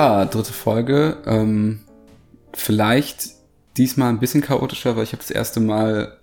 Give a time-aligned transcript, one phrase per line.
[0.00, 1.18] Ja, dritte Folge.
[1.26, 1.80] Ähm,
[2.54, 3.32] vielleicht
[3.76, 6.16] diesmal ein bisschen chaotischer, weil ich habe das erste Mal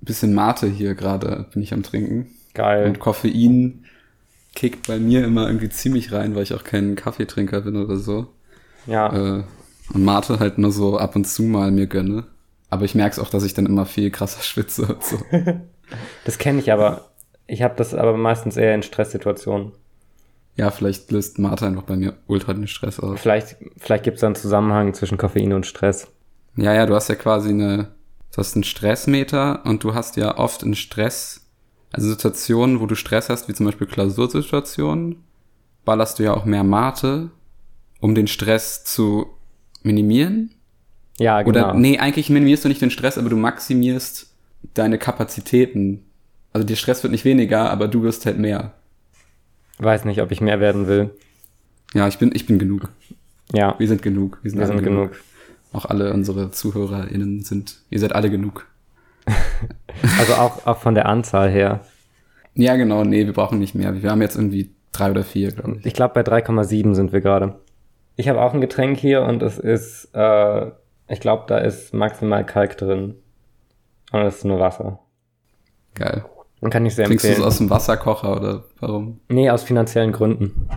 [0.00, 2.28] ein bisschen Mate hier gerade, bin ich am Trinken.
[2.54, 2.86] Geil.
[2.86, 3.84] Und Koffein
[4.54, 8.28] kickt bei mir immer irgendwie ziemlich rein, weil ich auch kein Kaffeetrinker bin oder so.
[8.86, 9.12] Ja.
[9.12, 9.42] Äh,
[9.92, 12.28] und Mate halt nur so ab und zu mal mir gönne.
[12.70, 15.18] Aber ich merke es auch, dass ich dann immer viel krasser schwitze und so.
[16.24, 17.10] Das kenne ich aber.
[17.46, 19.70] Ich habe das aber meistens eher in Stresssituationen.
[20.56, 23.20] Ja, vielleicht löst Mate einfach bei mir ultra den Stress aus.
[23.20, 26.08] Vielleicht, vielleicht gibt es da einen Zusammenhang zwischen Koffein und Stress.
[26.56, 27.88] Ja, ja, du hast ja quasi eine,
[28.32, 31.46] du hast einen Stressmeter und du hast ja oft in Stress,
[31.92, 35.22] also Situationen, wo du Stress hast, wie zum Beispiel Klausursituationen,
[35.84, 37.30] ballerst du ja auch mehr Mate,
[38.00, 39.26] um den Stress zu
[39.82, 40.54] minimieren.
[41.18, 41.50] Ja, genau.
[41.50, 44.30] Oder nee, eigentlich minimierst du nicht den Stress, aber du maximierst
[44.74, 46.04] deine Kapazitäten.
[46.52, 48.72] Also der Stress wird nicht weniger, aber du wirst halt mehr.
[49.78, 51.10] Weiß nicht, ob ich mehr werden will.
[51.94, 52.88] Ja, ich bin, ich bin genug.
[53.52, 54.38] Ja, Wir sind genug.
[54.42, 55.12] Wir sind, wir sind genug.
[55.72, 58.66] Auch alle unsere ZuhörerInnen sind, ihr seid alle genug.
[60.18, 61.80] Also auch, auch von der Anzahl her.
[62.54, 64.02] Ja, genau, nee, wir brauchen nicht mehr.
[64.02, 65.86] Wir haben jetzt irgendwie drei oder vier, glaube ich.
[65.86, 67.54] Ich glaube, bei 3,7 sind wir gerade.
[68.16, 70.70] Ich habe auch ein Getränk hier und es ist, äh,
[71.08, 73.14] ich glaube, da ist maximal Kalk drin.
[74.12, 75.00] Und es ist nur Wasser.
[75.94, 76.24] Geil.
[76.60, 77.48] Und kann ich sehr Trinkst du es empfehlen.
[77.48, 79.20] aus dem Wasserkocher oder warum?
[79.28, 80.68] Nee, aus finanziellen Gründen.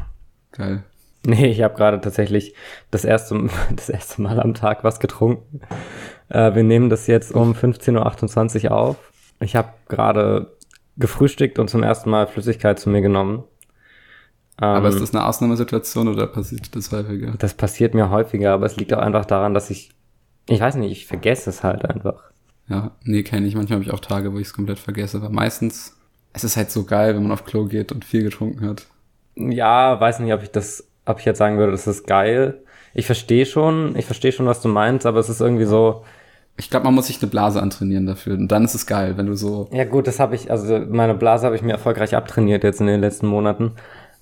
[0.51, 0.83] Geil.
[1.25, 2.53] Nee, ich habe gerade tatsächlich
[2.91, 5.61] das erste, das erste Mal am Tag was getrunken.
[6.29, 8.97] Äh, wir nehmen das jetzt um 15.28 Uhr auf.
[9.39, 10.55] Ich habe gerade
[10.97, 13.43] gefrühstückt und zum ersten Mal Flüssigkeit zu mir genommen.
[14.61, 17.33] Ähm, Aber ist das eine Ausnahmesituation oder passiert das häufiger?
[17.37, 19.91] das passiert mir häufiger, aber es liegt auch einfach daran, dass ich,
[20.49, 22.31] ich weiß nicht, ich vergesse es halt einfach.
[22.69, 23.55] Ja, nee, kenne ich.
[23.55, 25.17] Manchmal habe ich auch Tage, wo ich es komplett vergesse.
[25.17, 25.97] Aber meistens,
[26.33, 28.87] es ist halt so geil, wenn man auf Klo geht und viel getrunken hat.
[29.35, 32.63] Ja, weiß nicht, ob ich das, ob ich jetzt sagen würde, das ist geil.
[32.93, 36.03] Ich verstehe schon, ich verstehe schon, was du meinst, aber es ist irgendwie so,
[36.57, 38.33] Ich glaube, man muss sich eine Blase antrainieren dafür.
[38.35, 41.15] Und dann ist es geil, wenn du so, Ja gut, das habe ich, also meine
[41.15, 43.73] Blase habe ich mir erfolgreich abtrainiert jetzt in den letzten Monaten.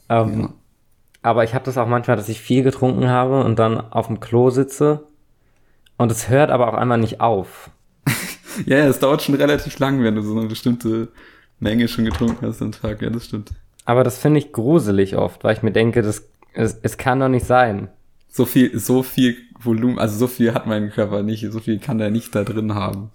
[0.10, 0.50] Ähm, Ja.
[1.24, 4.20] Aber ich habe das auch manchmal, dass ich viel getrunken habe und dann auf dem
[4.20, 5.08] Klo sitze
[5.98, 7.72] und es hört aber auch einmal nicht auf.
[8.66, 11.10] Ja, es dauert schon relativ lang, wenn du so eine bestimmte
[11.60, 13.02] Menge schon getrunken hast am Tag.
[13.02, 13.52] Ja, das stimmt.
[13.86, 17.30] Aber das finde ich gruselig oft, weil ich mir denke, das, es, es kann doch
[17.30, 17.90] nicht sein.
[18.28, 21.98] So viel, so viel Volumen, also so viel hat mein Körper nicht, so viel kann
[21.98, 23.10] der nicht da drin haben.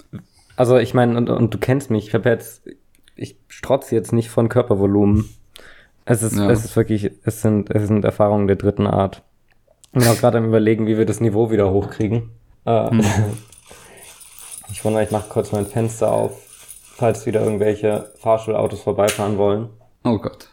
[0.57, 2.63] Also ich meine, und, und du kennst mich, ich habe jetzt,
[3.15, 5.29] ich strotze jetzt nicht von Körpervolumen.
[6.05, 6.51] Es ist, Ja.
[6.51, 9.23] es ist wirklich, es sind, es sind Erfahrungen der dritten Art.
[9.95, 12.31] Ich bin auch gerade am überlegen, wie wir das Niveau wieder hochkriegen.
[12.65, 12.91] Äh,
[14.71, 16.33] Ich wundere, ich mache kurz mein Fenster auf,
[16.97, 19.69] falls wieder irgendwelche Fahrschulautos vorbeifahren wollen.
[20.05, 20.49] Oh Gott.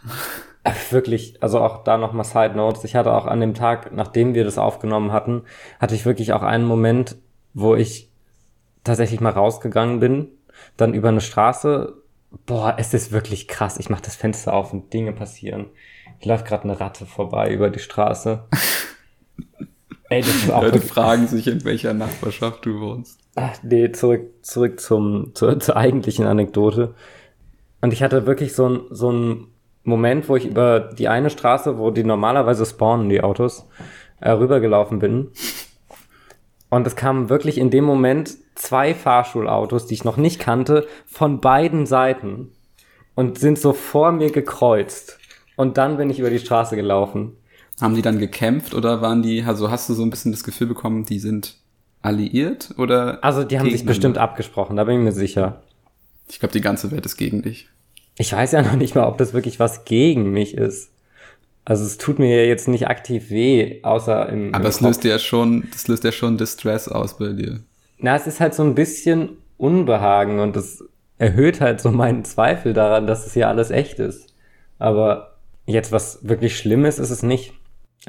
[0.63, 2.83] Ach, wirklich, also auch da nochmal Side Notes.
[2.83, 5.43] Ich hatte auch an dem Tag, nachdem wir das aufgenommen hatten,
[5.79, 7.17] hatte ich wirklich auch einen Moment,
[7.53, 8.11] wo ich
[8.83, 10.27] tatsächlich mal rausgegangen bin,
[10.77, 11.93] dann über eine Straße.
[12.45, 13.79] Boah, es ist wirklich krass.
[13.79, 15.67] Ich mache das Fenster auf und Dinge passieren.
[16.19, 18.43] Ich läuft gerade eine Ratte vorbei über die Straße.
[20.09, 23.19] Ey, Leute fragen sich, in welcher Nachbarschaft du wohnst.
[23.35, 26.95] Ach, nee, zurück, zurück zum, zur, zur eigentlichen Anekdote.
[27.81, 29.47] Und ich hatte wirklich so ein, so ein
[29.83, 33.67] Moment, wo ich über die eine Straße, wo die normalerweise spawnen, die Autos,
[34.19, 35.29] äh, rübergelaufen bin.
[36.69, 41.39] Und es kamen wirklich in dem Moment zwei Fahrschulautos, die ich noch nicht kannte, von
[41.39, 42.51] beiden Seiten
[43.15, 45.19] und sind so vor mir gekreuzt.
[45.55, 47.35] Und dann bin ich über die Straße gelaufen.
[47.81, 50.67] Haben die dann gekämpft oder waren die, also hast du so ein bisschen das Gefühl
[50.67, 51.55] bekommen, die sind
[52.01, 53.23] alliiert oder?
[53.23, 55.61] Also die haben sich bestimmt abgesprochen, da bin ich mir sicher.
[56.27, 57.69] Ich glaube, die ganze Welt ist gegen dich.
[58.17, 60.91] Ich weiß ja noch nicht mal, ob das wirklich was gegen mich ist.
[61.65, 64.55] Also es tut mir ja jetzt nicht aktiv weh, außer im.
[64.55, 67.59] Aber im es löst ja schon, das löst ja schon Distress aus bei dir.
[67.99, 70.83] Na, es ist halt so ein bisschen Unbehagen und es
[71.17, 74.33] erhöht halt so meinen Zweifel daran, dass es hier alles echt ist.
[74.79, 77.53] Aber jetzt was wirklich Schlimmes ist es nicht.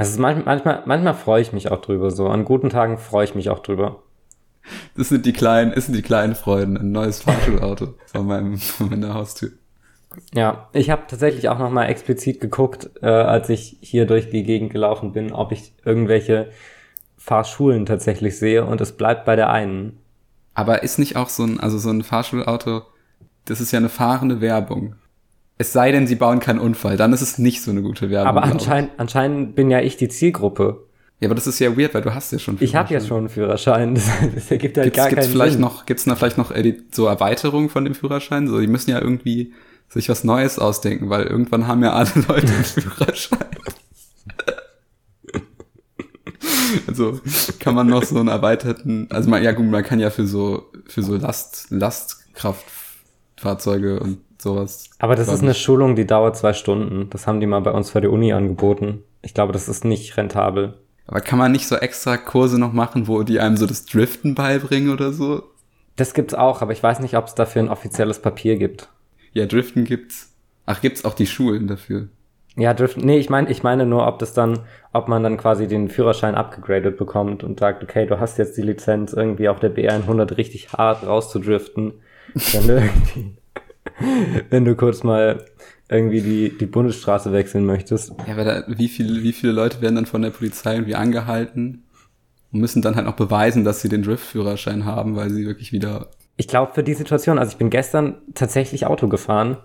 [0.08, 2.28] Ist manchmal, manchmal, manchmal freue ich mich auch drüber so.
[2.28, 4.02] An guten Tagen freue ich mich auch drüber.
[4.96, 6.76] Das sind die kleinen, das sind die kleinen Freuden.
[6.76, 9.50] Ein neues Fahrschulauto vor meinem, vor meiner Haustür.
[10.34, 14.72] Ja, ich habe tatsächlich auch nochmal explizit geguckt, äh, als ich hier durch die Gegend
[14.72, 16.50] gelaufen bin, ob ich irgendwelche
[17.16, 19.98] Fahrschulen tatsächlich sehe und es bleibt bei der einen.
[20.54, 22.82] Aber ist nicht auch so ein, also so ein Fahrschulauto,
[23.44, 24.96] das ist ja eine fahrende Werbung.
[25.60, 28.28] Es sei denn, sie bauen keinen Unfall, dann ist es nicht so eine gute Werbung.
[28.28, 30.86] Aber anscheinend, anscheinend bin ja ich die Zielgruppe.
[31.20, 32.56] Ja, aber das ist ja weird, weil du hast ja schon.
[32.60, 33.94] Ich habe ja schon einen Führerschein.
[33.94, 35.60] Das, das ergibt halt Gibt's, gar gibt's keinen vielleicht Sinn.
[35.60, 36.50] noch, gibt's da vielleicht noch
[36.92, 38.48] so Erweiterungen von dem Führerschein?
[38.48, 39.52] So, die müssen ja irgendwie
[39.90, 43.40] sich was Neues ausdenken, weil irgendwann haben ja alle Leute einen Führerschein.
[46.86, 47.20] Also
[47.58, 50.70] kann man noch so einen erweiterten, also man, ja gut, man kann ja für so
[50.86, 54.90] für so Last Lastkraftfahrzeuge und sowas.
[54.98, 55.54] Aber das ist eine.
[55.54, 57.08] Schulung, die dauert zwei Stunden.
[57.10, 59.02] Das haben die mal bei uns für die Uni angeboten.
[59.22, 60.74] Ich glaube, das ist nicht rentabel.
[61.06, 64.34] Aber kann man nicht so extra Kurse noch machen, wo die einem so das Driften
[64.34, 65.42] beibringen oder so?
[65.96, 68.88] Das gibt's auch, aber ich weiß nicht, ob es dafür ein offizielles Papier gibt.
[69.32, 70.32] Ja, Driften gibt's.
[70.66, 72.08] Ach, gibt's auch die Schulen dafür?
[72.56, 74.60] Ja, Drift, nee, ich meine, ich meine nur, ob das dann,
[74.92, 78.62] ob man dann quasi den Führerschein abgegradet bekommt und sagt, okay, du hast jetzt die
[78.62, 81.94] Lizenz, irgendwie auf der B100 richtig hart rauszudriften,
[82.52, 83.36] wenn du irgendwie,
[84.50, 85.44] wenn du kurz mal
[85.88, 88.12] irgendwie die, die Bundesstraße wechseln möchtest.
[88.26, 91.84] Ja, aber da, wie viele, wie viele Leute werden dann von der Polizei irgendwie angehalten
[92.52, 96.10] und müssen dann halt auch beweisen, dass sie den Driftführerschein haben, weil sie wirklich wieder.
[96.36, 99.58] Ich glaube, für die Situation, also ich bin gestern tatsächlich Auto gefahren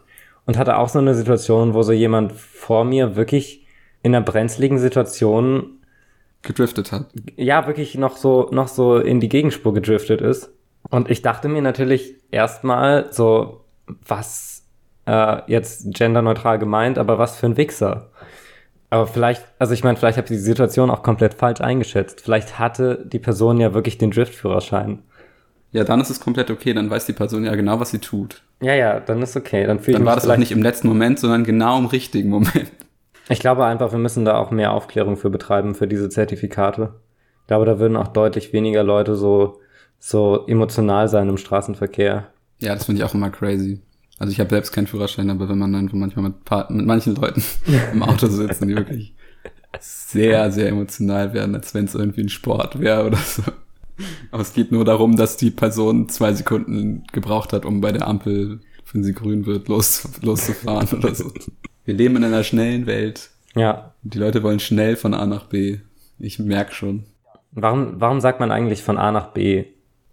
[0.45, 3.65] und hatte auch so eine Situation, wo so jemand vor mir wirklich
[4.01, 5.79] in einer brenzligen Situation
[6.41, 7.11] gedriftet hat.
[7.37, 10.51] ja wirklich noch so noch so in die Gegenspur gedriftet ist
[10.91, 14.63] und ich dachte mir natürlich erstmal so was
[15.05, 18.09] äh, jetzt genderneutral gemeint, aber was für ein Wichser.
[18.89, 22.21] Aber vielleicht, also ich meine, vielleicht habe ich die Situation auch komplett falsch eingeschätzt.
[22.21, 24.99] Vielleicht hatte die Person ja wirklich den Driftführerschein.
[25.71, 28.41] Ja, dann ist es komplett okay, dann weiß die Person ja genau, was sie tut.
[28.61, 29.65] Ja, ja, dann ist okay.
[29.65, 32.71] Dann Dann war das auch vielleicht- nicht im letzten Moment, sondern genau im richtigen Moment.
[33.27, 36.93] Ich glaube einfach, wir müssen da auch mehr Aufklärung für betreiben, für diese Zertifikate.
[37.41, 39.59] Ich glaube, da würden auch deutlich weniger Leute so,
[39.99, 42.27] so emotional sein im Straßenverkehr.
[42.65, 43.79] Ja, das finde ich auch immer crazy.
[44.17, 47.15] Also ich habe selbst keinen Führerschein, aber wenn man dann manchmal mit, paar, mit manchen
[47.15, 47.43] Leuten
[47.93, 49.13] im Auto sitzt und die wirklich
[49.79, 53.43] sehr, sehr emotional werden, als wenn es irgendwie ein Sport wäre oder so.
[54.31, 58.07] Aber es geht nur darum, dass die Person zwei Sekunden gebraucht hat, um bei der
[58.07, 61.31] Ampel, wenn sie grün wird, los, loszufahren oder so.
[61.83, 63.29] Wir leben in einer schnellen Welt.
[63.53, 63.93] Ja.
[64.01, 65.81] Die Leute wollen schnell von A nach B.
[66.17, 67.03] Ich merk schon.
[67.51, 69.65] Warum, warum sagt man eigentlich von A nach B?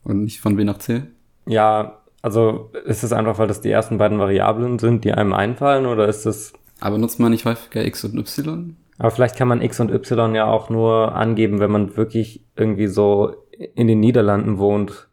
[0.04, 1.04] Und nicht von B nach C?
[1.46, 5.86] Ja, also ist es einfach, weil das die ersten beiden Variablen sind, die einem einfallen,
[5.86, 6.52] oder ist es.
[6.80, 8.76] Aber nutzt man nicht häufiger X und Y?
[8.98, 12.86] Aber vielleicht kann man X und Y ja auch nur angeben, wenn man wirklich irgendwie
[12.86, 13.34] so
[13.74, 15.08] in den Niederlanden wohnt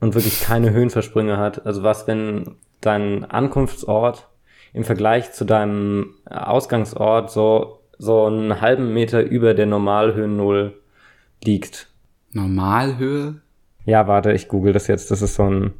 [0.00, 1.64] und wirklich keine Höhenversprünge hat.
[1.64, 4.28] Also was, wenn dein Ankunftsort
[4.72, 10.80] im Vergleich zu deinem Ausgangsort so, so einen halben Meter über der Normalhöhen Null
[11.44, 11.88] liegt.
[12.32, 13.36] Normalhöhe?
[13.84, 15.10] Ja, warte, ich google das jetzt.
[15.10, 15.72] Das ist so ein,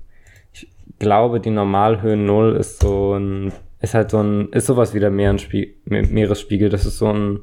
[0.99, 5.11] glaube, die Normalhöhen Null ist so ein, ist halt so ein, ist sowas wie der
[5.11, 6.69] Meeresspiegel.
[6.69, 7.41] Das ist so ein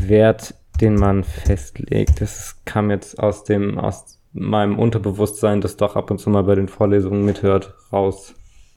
[0.00, 2.20] Wert, den man festlegt.
[2.20, 6.54] Das kam jetzt aus dem, aus meinem Unterbewusstsein, das doch ab und zu mal bei
[6.54, 8.34] den Vorlesungen mithört, raus.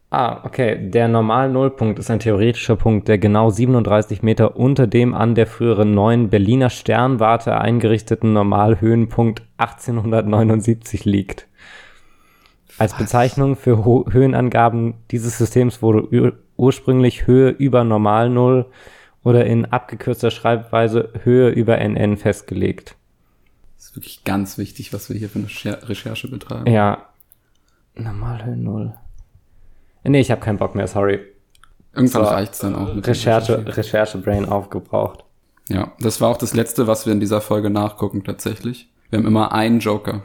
[0.10, 0.78] Ah, okay.
[0.92, 5.96] Der Normal-Nullpunkt ist ein theoretischer Punkt, der genau 37 Meter unter dem an der früheren
[5.96, 11.48] neuen Berliner Sternwarte eingerichteten Normalhöhenpunkt 1879 liegt.
[12.78, 18.66] Als Bezeichnung für Ho Höhenangaben dieses Systems wurde ur ursprünglich Höhe über Normalnull
[19.24, 22.96] oder in abgekürzter Schreibweise Höhe über NN festgelegt.
[23.78, 26.70] Das ist wirklich ganz wichtig, was wir hier für eine Scher- Recherche betreiben.
[26.72, 27.10] Ja.
[27.96, 28.94] Normalhöhen Null.
[30.04, 31.20] Nee, ich habe keinen Bock mehr, sorry.
[31.96, 33.68] Irgendwann So, reicht's dann auch mit Recherche, Recherchieren.
[33.74, 35.24] Recherche-Brain aufgebraucht.
[35.70, 38.90] Ja, das war auch das letzte, was wir in dieser Folge nachgucken tatsächlich.
[39.10, 40.24] Wir haben immer einen Joker.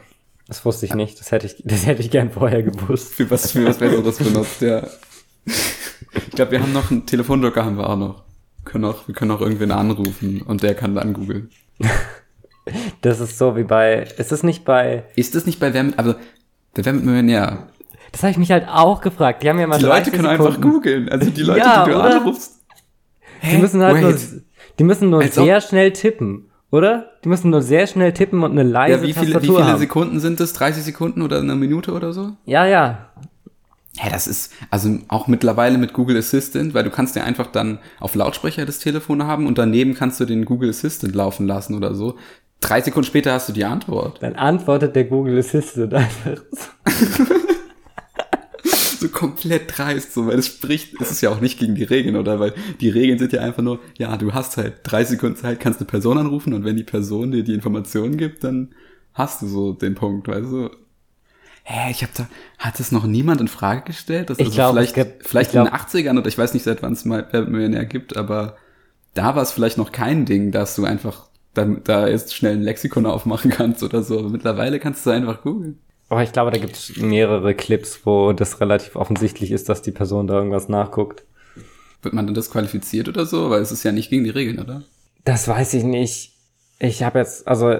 [0.49, 1.19] Das wusste ich nicht.
[1.19, 3.13] Das hätte ich, das hätte ich gern vorher gewusst.
[3.13, 4.85] Für was, für was Besseres benutzt, ja.
[5.45, 8.23] Ich glaube, wir haben noch einen Telefonjoker haben wir auch noch.
[8.63, 11.49] Wir können auch, wir können auch irgendwen anrufen und der kann dann googeln.
[13.01, 15.97] Das ist so wie bei, ist es nicht bei, Ist das nicht bei Wer mit,
[15.97, 16.13] also,
[16.73, 17.67] bei Wer mit Millionär?
[18.11, 19.43] das habe ich mich halt auch gefragt.
[19.43, 20.69] Die haben ja mal Die Leute 30 können einfach Sekunden.
[20.71, 21.09] googeln.
[21.09, 22.15] Also die Leute, Ja, die du oder?
[22.17, 22.59] anrufst.
[23.43, 24.19] Die müssen halt nur, Wait.
[24.79, 27.11] die müssen nur Als ob- sehr schnell tippen, oder?
[27.23, 29.67] Die müssen nur sehr schnell tippen und eine leise Ja, wie viele, wie Tastatur viele
[29.67, 29.79] haben.
[29.79, 30.53] Sekunden sind das?
[30.53, 32.31] 30 Sekunden oder eine Minute oder so?
[32.45, 33.09] Ja, ja.
[34.01, 37.79] Ja, das ist also auch mittlerweile mit Google Assistant, weil du kannst ja einfach dann
[37.99, 41.93] auf Lautsprecher das Telefon haben und daneben kannst du den Google Assistant laufen lassen oder
[41.95, 42.15] so.
[42.61, 44.21] Drei Sekunden später hast du die Antwort.
[44.21, 46.41] Dann antwortet der Google Assistant einfach.
[48.99, 52.15] So komplett dreist, so, weil es spricht, es ist ja auch nicht gegen die Regeln,
[52.15, 52.39] oder?
[52.39, 55.79] Weil die Regeln sind ja einfach nur, ja, du hast halt drei Sekunden Zeit, kannst
[55.79, 58.73] eine Person anrufen und wenn die Person dir die Informationen gibt, dann
[59.13, 60.69] hast du so den Punkt, weißt du?
[61.63, 62.27] Hä, ich hab da,
[62.57, 64.29] hat das noch niemand in Frage gestellt?
[64.29, 66.63] Das Ich glaub, vielleicht, gibt- vielleicht ich glaub- in den 80ern oder ich weiß nicht,
[66.63, 68.55] seit wann es mal Millionär gibt, aber
[69.13, 72.61] da war es vielleicht noch kein Ding, dass du einfach da, da jetzt schnell ein
[72.61, 74.19] Lexikon aufmachen kannst oder so.
[74.19, 75.79] Aber mittlerweile kannst du einfach googeln.
[76.09, 79.91] Aber ich glaube, da gibt es mehrere Clips, wo das relativ offensichtlich ist, dass die
[79.91, 81.23] Person da irgendwas nachguckt.
[82.01, 83.49] Wird man dann disqualifiziert oder so?
[83.49, 84.83] Weil es ist ja nicht gegen die Regeln, oder?
[85.25, 86.33] Das weiß ich nicht.
[86.79, 87.77] Ich habe jetzt, also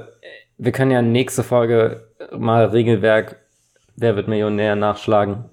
[0.57, 2.07] wir können ja nächste Folge
[2.37, 3.37] mal Regelwerk
[4.01, 5.43] Wer wird Millionär nachschlagen.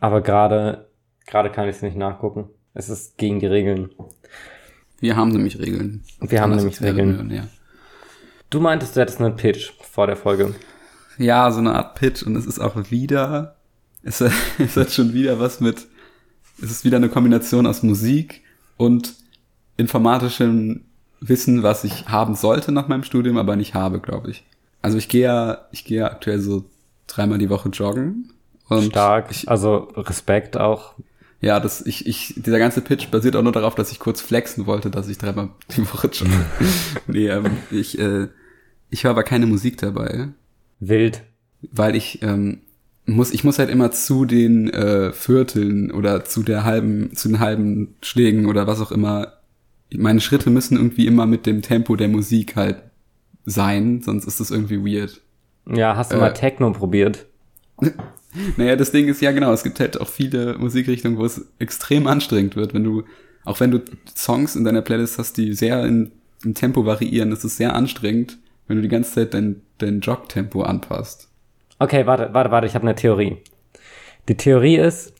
[0.00, 0.86] Aber gerade
[1.26, 2.48] gerade kann ich es nicht nachgucken.
[2.72, 3.90] Es ist gegen die Regeln.
[5.00, 6.02] Wir haben nämlich Regeln.
[6.20, 7.48] Wir haben nämlich Regeln.
[8.48, 10.54] Du meintest, du hättest einen Pitch vor der Folge.
[11.18, 13.56] Ja, so eine Art Pitch und es ist auch wieder,
[14.02, 14.20] es,
[14.58, 15.86] es hat schon wieder was mit,
[16.62, 18.42] es ist wieder eine Kombination aus Musik
[18.76, 19.14] und
[19.76, 20.82] informatischem
[21.20, 24.44] Wissen, was ich haben sollte nach meinem Studium, aber nicht habe, glaube ich.
[24.82, 26.64] Also ich gehe ja, ich gehe ja aktuell so
[27.06, 28.32] dreimal die Woche joggen.
[28.68, 30.94] Und Stark, ich, also Respekt auch.
[31.40, 34.66] Ja, das, ich, ich, dieser ganze Pitch basiert auch nur darauf, dass ich kurz flexen
[34.66, 36.44] wollte, dass ich dreimal die Woche jogge.
[37.06, 38.28] nee, ähm, ich, äh,
[38.90, 40.28] ich höre aber keine Musik dabei.
[40.88, 41.22] Wild.
[41.72, 42.60] Weil ich, ähm,
[43.06, 47.40] muss, ich muss halt immer zu den äh, Vierteln oder zu der halben, zu den
[47.40, 49.34] halben Schlägen oder was auch immer.
[49.94, 52.82] Meine Schritte müssen irgendwie immer mit dem Tempo der Musik halt
[53.44, 55.20] sein, sonst ist das irgendwie weird.
[55.70, 57.26] Ja, hast du äh, mal Techno probiert?
[58.56, 62.06] naja, das Ding ist ja genau, es gibt halt auch viele Musikrichtungen, wo es extrem
[62.06, 63.04] anstrengend wird, wenn du,
[63.44, 63.82] auch wenn du
[64.16, 66.12] Songs in deiner Playlist hast, die sehr in,
[66.42, 70.62] im Tempo variieren, das ist sehr anstrengend, wenn du die ganze Zeit dein, dein Jog-Tempo
[70.62, 71.28] anpasst.
[71.78, 73.38] Okay, warte, warte, warte, ich habe eine Theorie.
[74.28, 75.12] Die Theorie ist,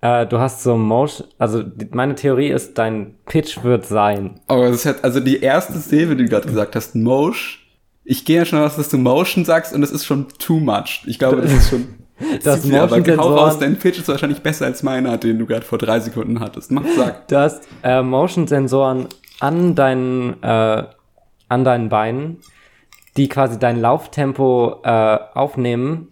[0.00, 4.40] äh, du hast so Motion, also die, meine Theorie ist, dein Pitch wird sein.
[4.46, 7.58] Aber das hat, also die erste Szene, die du gerade gesagt hast, Motion,
[8.04, 11.02] ich gehe ja schon aus, dass du Motion sagst und das ist schon too much.
[11.06, 11.86] Ich glaube, das ist schon
[12.42, 15.64] das viel, aber hau raus, dein Pitch ist wahrscheinlich besser als meiner, den du gerade
[15.64, 16.70] vor drei Sekunden hattest.
[16.70, 17.28] Mach, sag.
[17.28, 19.06] Du hast äh, Motion-Sensoren
[19.38, 20.84] an deinen, äh,
[21.48, 22.38] an deinen Beinen,
[23.16, 26.08] die quasi dein Lauftempo äh, aufnehmen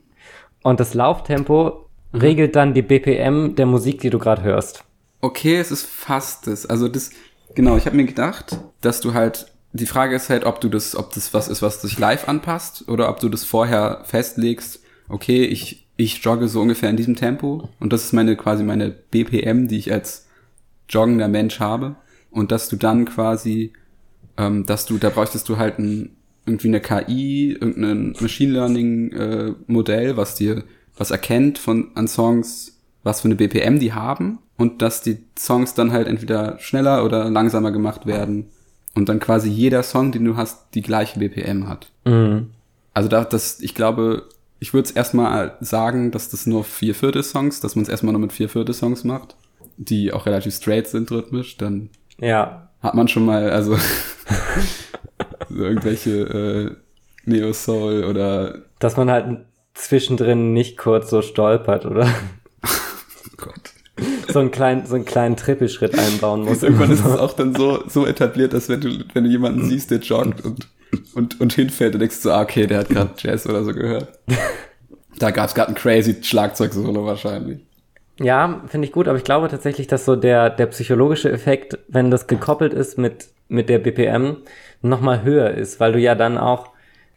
[0.62, 2.20] und das Lauftempo mhm.
[2.20, 4.84] regelt dann die BPM der Musik, die du gerade hörst.
[5.20, 6.66] Okay, es ist fast das.
[6.66, 7.10] Also das,
[7.54, 10.96] genau, ich habe mir gedacht, dass du halt, die Frage ist halt, ob du das,
[10.96, 15.44] ob das was ist, was sich live anpasst oder ob du das vorher festlegst, okay,
[15.44, 19.68] ich, ich jogge so ungefähr in diesem Tempo und das ist meine, quasi meine BPM,
[19.68, 20.28] die ich als
[20.88, 21.96] joggender Mensch habe
[22.30, 23.72] und dass du dann quasi,
[24.36, 26.16] ähm, dass du, da bräuchtest du halt ein,
[26.48, 30.64] irgendwie eine KI, irgendein Machine Learning äh, Modell, was dir
[30.96, 35.74] was erkennt von an Songs, was für eine BPM die haben und dass die Songs
[35.74, 38.50] dann halt entweder schneller oder langsamer gemacht werden
[38.94, 41.90] und dann quasi jeder Song, den du hast, die gleiche BPM hat.
[42.04, 42.50] Mhm.
[42.92, 44.24] Also da, das, ich glaube,
[44.58, 48.12] ich würde es erstmal sagen, dass das nur vier Viertel Songs, dass man es erstmal
[48.12, 49.36] nur mit vier Viertel Songs macht,
[49.76, 51.90] die auch relativ straight sind rhythmisch, dann
[52.20, 52.68] ja.
[52.82, 53.78] hat man schon mal, also
[55.48, 56.76] so irgendwelche äh,
[57.24, 62.08] Neo Soul oder dass man halt zwischendrin nicht kurz so stolpert, oder?
[62.64, 62.68] oh
[63.36, 63.72] Gott.
[64.32, 66.62] So einen kleinen, so einen kleinen Trippelschritt einbauen muss.
[66.62, 69.90] Irgendwann ist es auch dann so, so etabliert, dass wenn du, wenn du jemanden siehst,
[69.90, 70.68] der joggt und,
[71.14, 73.72] und, und hinfällt, dann denkst du so, ah, okay, der hat gerade Jazz oder so
[73.72, 74.18] gehört.
[75.18, 77.58] Da gab es gerade ein crazy Schlagzeug-Solo wahrscheinlich.
[78.20, 82.10] Ja, finde ich gut, aber ich glaube tatsächlich, dass so der, der psychologische Effekt, wenn
[82.10, 84.38] das gekoppelt ist mit, mit der BPM,
[84.82, 86.70] nochmal höher ist, weil du ja dann auch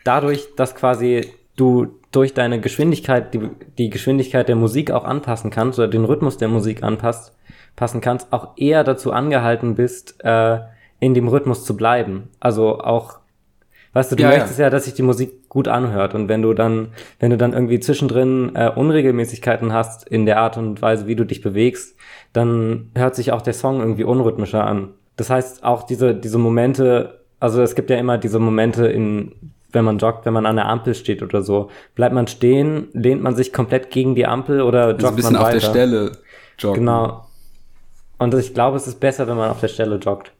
[0.03, 5.79] dadurch, dass quasi du durch deine Geschwindigkeit, die, die Geschwindigkeit der Musik auch anpassen kannst
[5.79, 7.35] oder den Rhythmus der Musik anpasst,
[7.75, 10.59] passen kannst, auch eher dazu angehalten bist, äh,
[10.99, 12.29] in dem Rhythmus zu bleiben.
[12.39, 13.19] Also auch,
[13.93, 14.65] weißt du, du ja, möchtest ja.
[14.65, 17.79] ja, dass sich die Musik gut anhört und wenn du dann, wenn du dann irgendwie
[17.79, 21.95] zwischendrin äh, Unregelmäßigkeiten hast in der Art und Weise, wie du dich bewegst,
[22.33, 24.89] dann hört sich auch der Song irgendwie unrhythmischer an.
[25.17, 29.33] Das heißt, auch diese, diese Momente, also es gibt ja immer diese Momente in
[29.73, 31.69] wenn man joggt, wenn man an der Ampel steht oder so.
[31.95, 35.33] Bleibt man stehen, lehnt man sich komplett gegen die Ampel oder joggt also ein bisschen
[35.33, 36.17] man auf der Stelle
[36.57, 36.81] joggen.
[36.81, 37.25] Genau.
[38.17, 40.31] Und ich glaube, es ist besser, wenn man auf der Stelle joggt.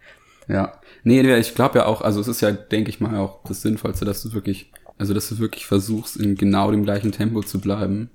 [0.48, 0.74] Ja.
[1.04, 4.06] Nee, ich glaube ja auch, also es ist ja, denke ich mal, auch das Sinnvollste,
[4.06, 8.10] dass du wirklich, also dass du wirklich versuchst, in genau dem gleichen Tempo zu bleiben.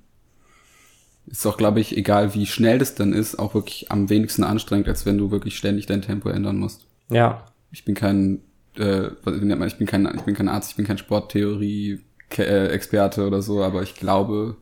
[1.25, 4.87] Ist auch, glaube ich, egal wie schnell das dann ist, auch wirklich am wenigsten anstrengend,
[4.87, 6.87] als wenn du wirklich ständig dein Tempo ändern musst.
[7.09, 7.45] Ja.
[7.71, 8.41] Ich bin kein
[8.79, 13.83] äh, ich bin kein, ich bin kein Arzt, ich bin kein Sporttheorie-Experte oder so, aber
[13.83, 14.55] ich glaube,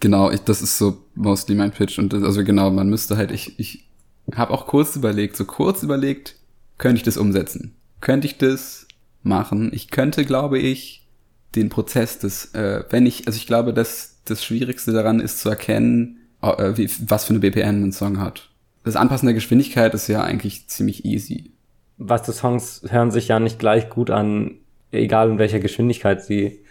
[0.00, 1.98] genau, ich, das ist so mostly mein Pitch.
[1.98, 3.88] Und das, also genau, man müsste halt, ich, ich
[4.34, 6.36] habe auch kurz überlegt, so kurz überlegt,
[6.78, 7.76] könnte ich das umsetzen?
[8.00, 8.86] Könnte ich das
[9.22, 9.70] machen?
[9.72, 11.06] Ich könnte, glaube ich,
[11.54, 15.48] den Prozess des, äh, wenn ich, also ich glaube, dass das Schwierigste daran ist zu
[15.48, 18.50] erkennen, äh, wie, was für eine BPM ein Song hat.
[18.84, 21.52] Das Anpassen der Geschwindigkeit ist ja eigentlich ziemlich easy
[21.98, 24.58] was die Songs hören sich ja nicht gleich gut an,
[24.92, 26.64] egal in welcher Geschwindigkeit sie,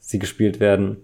[0.00, 0.96] sie gespielt werden.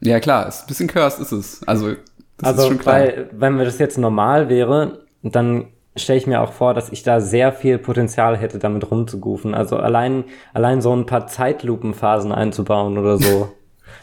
[0.00, 1.62] Ja, klar, ist ein bisschen cursed ist es.
[1.66, 1.96] Also,
[2.38, 2.94] das also, ist schon klar.
[2.94, 5.66] Weil, wenn wir das jetzt normal wäre, dann
[5.96, 9.54] stelle ich mir auch vor, dass ich da sehr viel Potenzial hätte, damit rumzugoofen.
[9.54, 13.52] Also allein, allein so ein paar Zeitlupenphasen einzubauen oder so.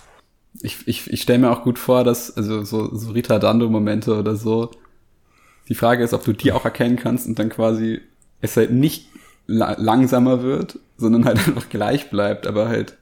[0.61, 4.71] ich ich, ich stelle mir auch gut vor, dass, also so, so Ritardando-Momente oder so,
[5.69, 8.01] die Frage ist, ob du die auch erkennen kannst und dann quasi
[8.41, 9.07] es halt nicht
[9.47, 12.97] la langsamer wird, sondern halt einfach gleich bleibt, aber halt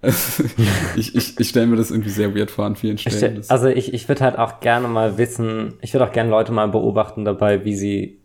[0.96, 3.40] ich ich, ich stelle mir das irgendwie sehr weird vor an vielen Stellen.
[3.40, 6.52] Ich, also ich, ich würde halt auch gerne mal wissen, ich würde auch gerne Leute
[6.52, 8.20] mal beobachten dabei, wie sie,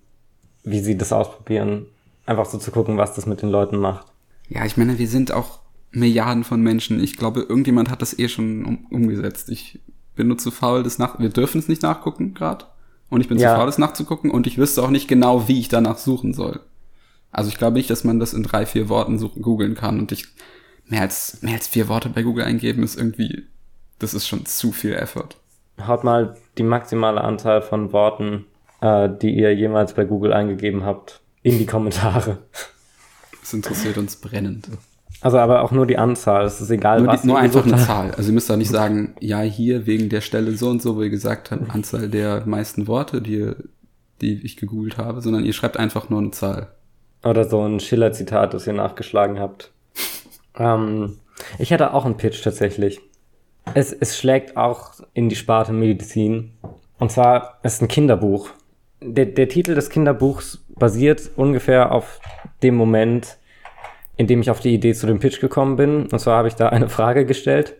[0.63, 1.85] wie sie das ausprobieren.
[2.25, 4.07] Einfach so zu gucken, was das mit den Leuten macht.
[4.49, 5.59] Ja, ich meine, wir sind auch
[5.91, 7.03] Milliarden von Menschen.
[7.03, 9.49] Ich glaube, irgendjemand hat das eh schon um, umgesetzt.
[9.49, 9.79] Ich
[10.15, 11.19] bin nur zu faul, das nach.
[11.19, 12.65] Wir dürfen es nicht nachgucken gerade.
[13.09, 13.51] Und ich bin ja.
[13.51, 14.31] zu faul, das nachzugucken.
[14.31, 16.61] Und ich wüsste auch nicht genau, wie ich danach suchen soll.
[17.31, 19.99] Also ich glaube nicht, dass man das in drei, vier Worten suchen, googeln kann.
[19.99, 20.27] Und ich
[20.87, 23.43] mehr als, mehr als vier Worte bei Google eingeben ist irgendwie,
[23.99, 25.29] das ist schon zu viel Effort.
[25.85, 28.45] Haut mal die maximale Anzahl von Worten,
[28.83, 32.39] äh, die ihr jemals bei Google eingegeben habt, in die Kommentare.
[33.39, 34.67] Das interessiert uns brennend.
[35.21, 37.21] Also aber auch nur die Anzahl, es ist egal, nur was.
[37.21, 38.11] Die, nur einfach eine Zahl.
[38.11, 41.01] Also ihr müsst da nicht sagen, ja, hier wegen der Stelle so und so, wo
[41.01, 43.51] ihr gesagt habt, Anzahl der meisten Worte, die,
[44.19, 46.67] die ich gegoogelt habe, sondern ihr schreibt einfach nur eine Zahl.
[47.23, 49.71] Oder so ein Schiller-Zitat, das ihr nachgeschlagen habt.
[50.57, 51.19] Ähm,
[51.57, 52.99] ich hätte auch einen Pitch tatsächlich.
[53.73, 56.51] Es, es schlägt auch in die Sparte Medizin.
[56.99, 58.49] Und zwar ist ein Kinderbuch.
[59.05, 62.19] Der, der Titel des Kinderbuchs basiert ungefähr auf
[62.61, 63.37] dem Moment,
[64.17, 66.07] in dem ich auf die Idee zu dem Pitch gekommen bin.
[66.07, 67.75] Und zwar habe ich da eine Frage gestellt.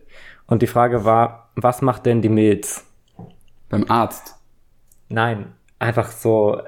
[0.48, 2.86] Und die Frage war, was macht denn die Milz?
[3.70, 4.36] Beim Arzt?
[5.10, 6.62] Nein, einfach so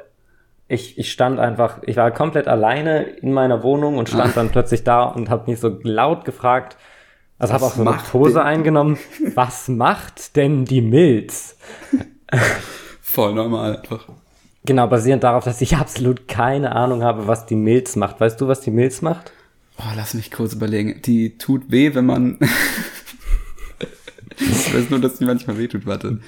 [0.68, 4.84] ich, ich stand einfach, ich war komplett alleine in meiner Wohnung und stand dann plötzlich
[4.84, 6.78] da und habe mich so laut gefragt,
[7.38, 8.98] also habe auch so eine Pose eingenommen,
[9.36, 11.58] was macht denn die Milz?
[13.02, 14.08] Voll normal einfach.
[14.66, 18.20] Genau, basierend darauf, dass ich absolut keine Ahnung habe, was die Milz macht.
[18.20, 19.32] Weißt du, was die Milz macht?
[19.78, 21.02] Oh, lass mich kurz überlegen.
[21.04, 22.40] Die tut weh, wenn man.
[24.40, 26.20] ich weiß nur, dass die manchmal weh tut, warte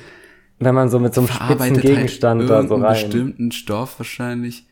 [0.60, 2.94] wenn man so mit so einem spitzen halt Gegenstand halt da so rein.
[2.94, 4.66] bestimmten Stoff wahrscheinlich.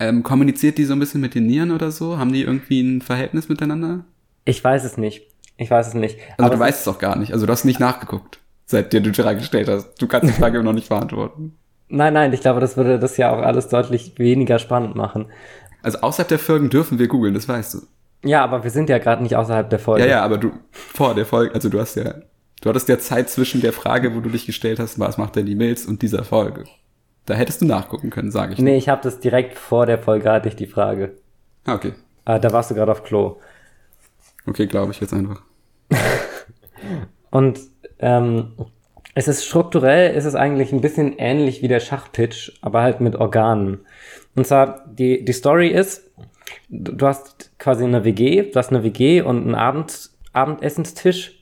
[0.00, 2.18] Ähm, kommuniziert die so ein bisschen mit den Nieren oder so?
[2.18, 4.04] Haben die irgendwie ein Verhältnis miteinander?
[4.44, 5.22] Ich weiß es nicht.
[5.56, 6.18] Ich weiß es nicht.
[6.36, 7.32] Also Aber du weißt es auch gar nicht.
[7.32, 10.00] Also du hast nicht nachgeguckt, seit dir du die Frage gestellt hast.
[10.00, 11.56] Du kannst die Frage immer noch nicht beantworten.
[11.88, 15.26] Nein, nein, ich glaube, das würde das ja auch alles deutlich weniger spannend machen.
[15.82, 17.78] Also außerhalb der Folgen dürfen wir googeln, das weißt du.
[18.24, 20.04] Ja, aber wir sind ja gerade nicht außerhalb der Folge.
[20.04, 22.14] Ja, ja, aber du vor der Folge, also du hast ja
[22.60, 25.46] Du hattest ja Zeit zwischen der Frage, wo du dich gestellt hast, was macht denn
[25.46, 26.64] die Mails und dieser Folge.
[27.26, 28.58] Da hättest du nachgucken können, sage ich.
[28.58, 31.16] Nee, ich habe das direkt vor der Folge hatte ich die Frage.
[31.64, 31.92] Ah, okay.
[32.24, 33.38] Ah, da warst du gerade auf Klo.
[34.46, 35.42] Okay, glaube ich jetzt einfach.
[37.30, 37.60] und
[38.00, 38.52] ähm,
[39.14, 43.16] es ist strukturell, ist es eigentlich ein bisschen ähnlich wie der Schachpitch, aber halt mit
[43.16, 43.80] Organen.
[44.36, 46.10] Und zwar, die, die Story ist,
[46.68, 51.38] du hast quasi eine WG, du hast eine WG und einen Abend, Abendessenstisch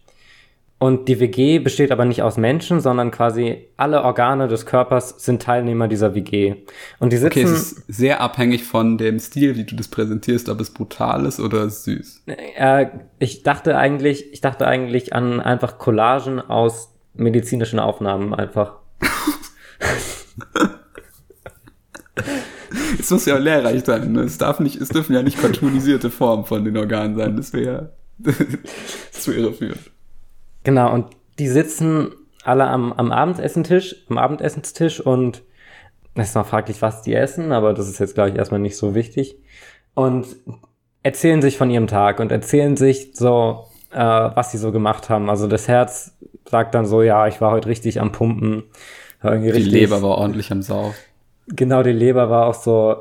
[0.78, 5.40] und die WG besteht aber nicht aus Menschen, sondern quasi alle Organe des Körpers sind
[5.40, 6.56] Teilnehmer dieser WG.
[6.98, 7.38] Und die sitzen.
[7.38, 11.24] Okay, es ist sehr abhängig von dem Stil, wie du das präsentierst, ob es brutal
[11.24, 12.24] ist oder süß.
[12.26, 12.86] Äh,
[13.18, 18.76] ich dachte eigentlich, ich dachte eigentlich an einfach Collagen aus medizinischen Aufnahmen einfach.
[22.98, 24.12] es muss ja auch lehrreich sein.
[24.12, 24.22] Ne?
[24.22, 27.36] Es darf nicht, es dürfen ja nicht cartoonisierte Formen von den Organen sein.
[27.36, 27.92] Das wäre
[29.12, 29.90] zu irreführend.
[30.64, 31.06] Genau, und
[31.38, 32.12] die sitzen
[32.44, 35.42] alle am, am Abendessentisch, am Abendessenstisch und
[36.14, 38.76] es ist noch fraglich, was die essen, aber das ist jetzt, glaube ich, erstmal nicht
[38.76, 39.36] so wichtig.
[39.94, 40.26] Und
[41.02, 45.28] erzählen sich von ihrem Tag und erzählen sich so, äh, was sie so gemacht haben.
[45.28, 46.15] Also das Herz
[46.48, 48.64] sagt dann so, ja, ich war heute richtig am Pumpen.
[49.22, 50.94] Irgendwie die richtig, Leber war ordentlich am Sau.
[51.48, 52.96] Genau, die Leber war auch so,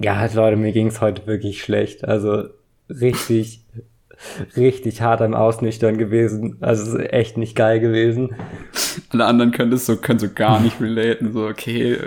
[0.00, 2.04] ja, halt Leute, mir ging's heute wirklich schlecht.
[2.06, 2.44] Also
[2.88, 3.64] richtig,
[4.56, 6.58] richtig hart am Ausnüchtern gewesen.
[6.60, 8.34] Also echt nicht geil gewesen.
[9.10, 11.32] Alle anderen können das so, können so gar nicht relaten.
[11.32, 11.98] So, okay,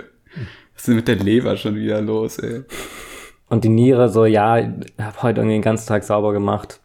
[0.74, 2.62] was ist mit der Leber schon wieder los, ey?
[3.48, 6.80] Und die Niere so, ja, ich hab heute irgendwie den ganzen Tag sauber gemacht.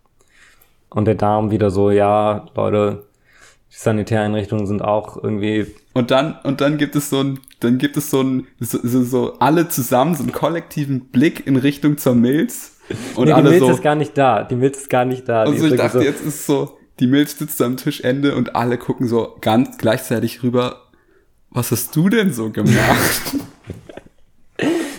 [0.90, 3.04] Und der Darm wieder so, ja, Leute,
[3.74, 5.66] die Sanitäreinrichtungen sind auch irgendwie.
[5.94, 9.04] Und dann, und dann gibt es so ein, dann gibt es so ein, so, so,
[9.04, 12.78] so alle zusammen, so einen kollektiven Blick in Richtung zur Milz
[13.16, 14.44] und nee, die Milz so, ist gar nicht da.
[14.44, 15.46] Die Milz ist gar nicht da.
[15.46, 19.08] Und so, ich dachte, jetzt ist so, die Milz sitzt am Tischende und alle gucken
[19.08, 20.84] so ganz gleichzeitig rüber.
[21.50, 22.78] Was hast du denn so gemacht?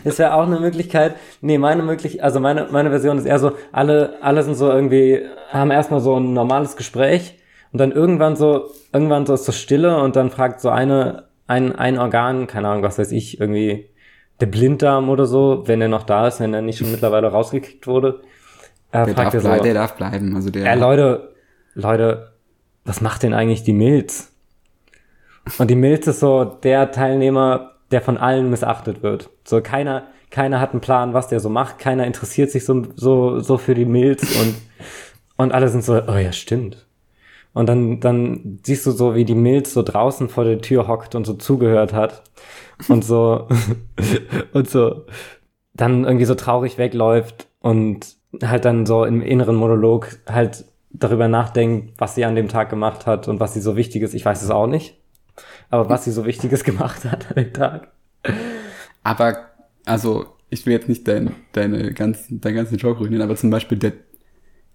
[0.03, 1.17] Das wäre auch eine Möglichkeit.
[1.41, 5.23] Nee, meine möglich, also meine, meine Version ist eher so, alle, alle sind so irgendwie,
[5.49, 7.39] haben erstmal so ein normales Gespräch
[7.75, 11.75] und dann irgendwann so, irgendwann so ist so Stille und dann fragt so eine, ein,
[11.75, 13.91] ein Organ, keine Ahnung, was weiß ich, irgendwie
[14.39, 17.89] der Blinddarm oder so, wenn er noch da ist, wenn er nicht schon mittlerweile rausgekickt
[17.89, 18.21] wurde.
[18.93, 20.37] Äh, Der fragt darf, er so, der darf bleiben.
[20.37, 20.67] Also der.
[20.67, 21.35] ja, Leute,
[21.75, 22.35] Leute,
[22.85, 24.33] was macht denn eigentlich die Milz?
[25.59, 29.31] Und die Milz ist so der Teilnehmer, der von allen missachtet wird.
[29.43, 31.81] So keiner, keiner hat einen Plan, was der so macht.
[31.81, 34.55] Keiner interessiert sich so, so, so für die Milz und,
[35.39, 36.84] und alle sind so, oh ja, stimmt.
[37.55, 41.15] Und dann, dann siehst du so, wie die Milz so draußen vor der Tür hockt
[41.15, 42.25] und so zugehört hat.
[42.89, 43.49] Und so,
[44.53, 45.07] und so,
[45.73, 51.95] dann irgendwie so traurig wegläuft und halt dann so im inneren Monolog halt darüber nachdenkt,
[51.99, 54.51] was sie an dem Tag gemacht hat und was sie so Wichtiges, ich weiß es
[54.51, 54.97] auch nicht,
[55.71, 57.93] aber was sie so Wichtiges gemacht hat an dem Tag.
[59.03, 59.37] Aber,
[59.85, 63.79] also, ich will jetzt nicht dein, deine ganzen, deinen ganzen Joke ruinieren, aber zum Beispiel
[63.79, 63.93] der,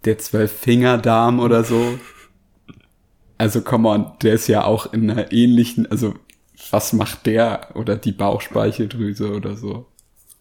[0.06, 2.00] der Zwölffingerdarm oder so.
[3.40, 6.14] Also, come on, der ist ja auch in einer ähnlichen, also,
[6.72, 7.70] was macht der?
[7.74, 9.88] Oder die Bauchspeicheldrüse oder so.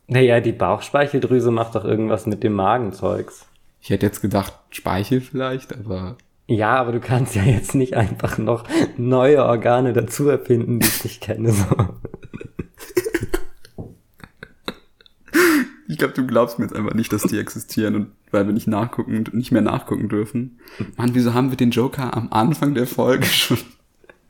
[0.09, 3.47] Naja, die Bauchspeicheldrüse macht doch irgendwas mit dem Magenzeugs.
[3.81, 6.17] Ich hätte jetzt gedacht, Speichel vielleicht, aber
[6.49, 8.65] Ja, aber du kannst ja jetzt nicht einfach noch
[8.97, 11.53] neue Organe dazu erfinden, die ich nicht kenne.
[11.53, 11.65] So.
[15.89, 18.67] ich glaube, du glaubst mir jetzt einfach nicht, dass die existieren und weil wir nicht
[18.67, 20.61] nachgucken, nicht mehr nachgucken dürfen.
[20.97, 23.59] Mann, wieso haben wir den Joker am Anfang der Folge schon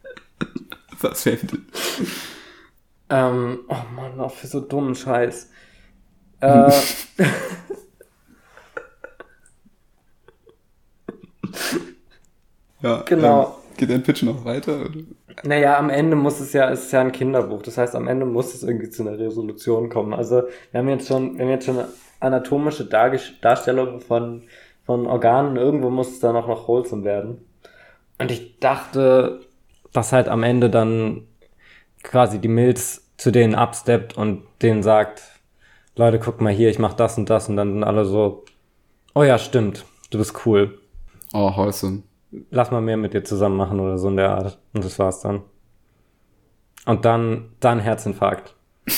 [0.96, 1.60] versendet?
[3.10, 5.50] Ähm, oh Mann, auch für so dummen Scheiß.
[6.40, 6.70] Äh,
[12.80, 13.57] Ja, Genau.
[13.78, 14.80] Geht dein Pitch noch weiter?
[14.80, 15.00] Oder?
[15.44, 17.62] naja, am Ende muss es ja, es ist ja ein Kinderbuch.
[17.62, 20.12] Das heißt, am Ende muss es irgendwie zu einer Resolution kommen.
[20.12, 21.88] Also, wir haben jetzt schon, wir haben jetzt schon eine
[22.18, 24.42] anatomische Darstellung von,
[24.84, 25.56] von Organen.
[25.56, 27.46] Irgendwo muss es dann auch noch wholesome werden.
[28.18, 29.42] Und ich dachte,
[29.92, 31.28] dass halt am Ende dann
[32.02, 35.22] quasi die Milz zu denen absteppt und denen sagt,
[35.94, 38.44] Leute, guck mal hier, ich mach das und das und dann sind alle so,
[39.14, 40.80] oh ja, stimmt, du bist cool.
[41.32, 42.02] Oh, wholesome.
[42.50, 44.58] Lass mal mehr mit dir zusammen machen oder so in der Art.
[44.74, 45.42] Und das war's dann.
[46.86, 48.54] Und dann, dann Herzinfarkt.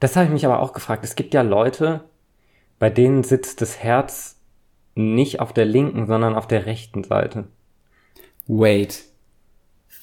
[0.00, 1.04] Das habe ich mich aber auch gefragt.
[1.04, 2.04] Es gibt ja Leute,
[2.78, 4.40] bei denen sitzt das Herz
[4.94, 7.48] nicht auf der linken, sondern auf der rechten Seite.
[8.46, 9.04] Wait.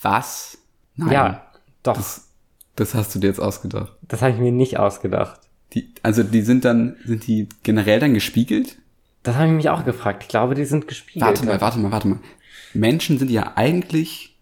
[0.01, 0.59] Was?
[0.95, 1.11] Nein.
[1.11, 1.51] Ja,
[1.83, 1.95] doch.
[1.95, 2.29] Das,
[2.75, 3.93] Das, das hast du dir jetzt ausgedacht.
[4.21, 5.46] habe ich mir nicht ausgedacht.
[5.73, 8.77] Die, also die sind dann, sind die generell dann gespiegelt?
[9.23, 10.23] Das habe ich mich auch gefragt.
[10.23, 11.25] Ich glaube, die sind gespiegelt.
[11.25, 12.19] Warte mal, warte mal, warte mal.
[12.73, 14.37] Menschen sind ja eigentlich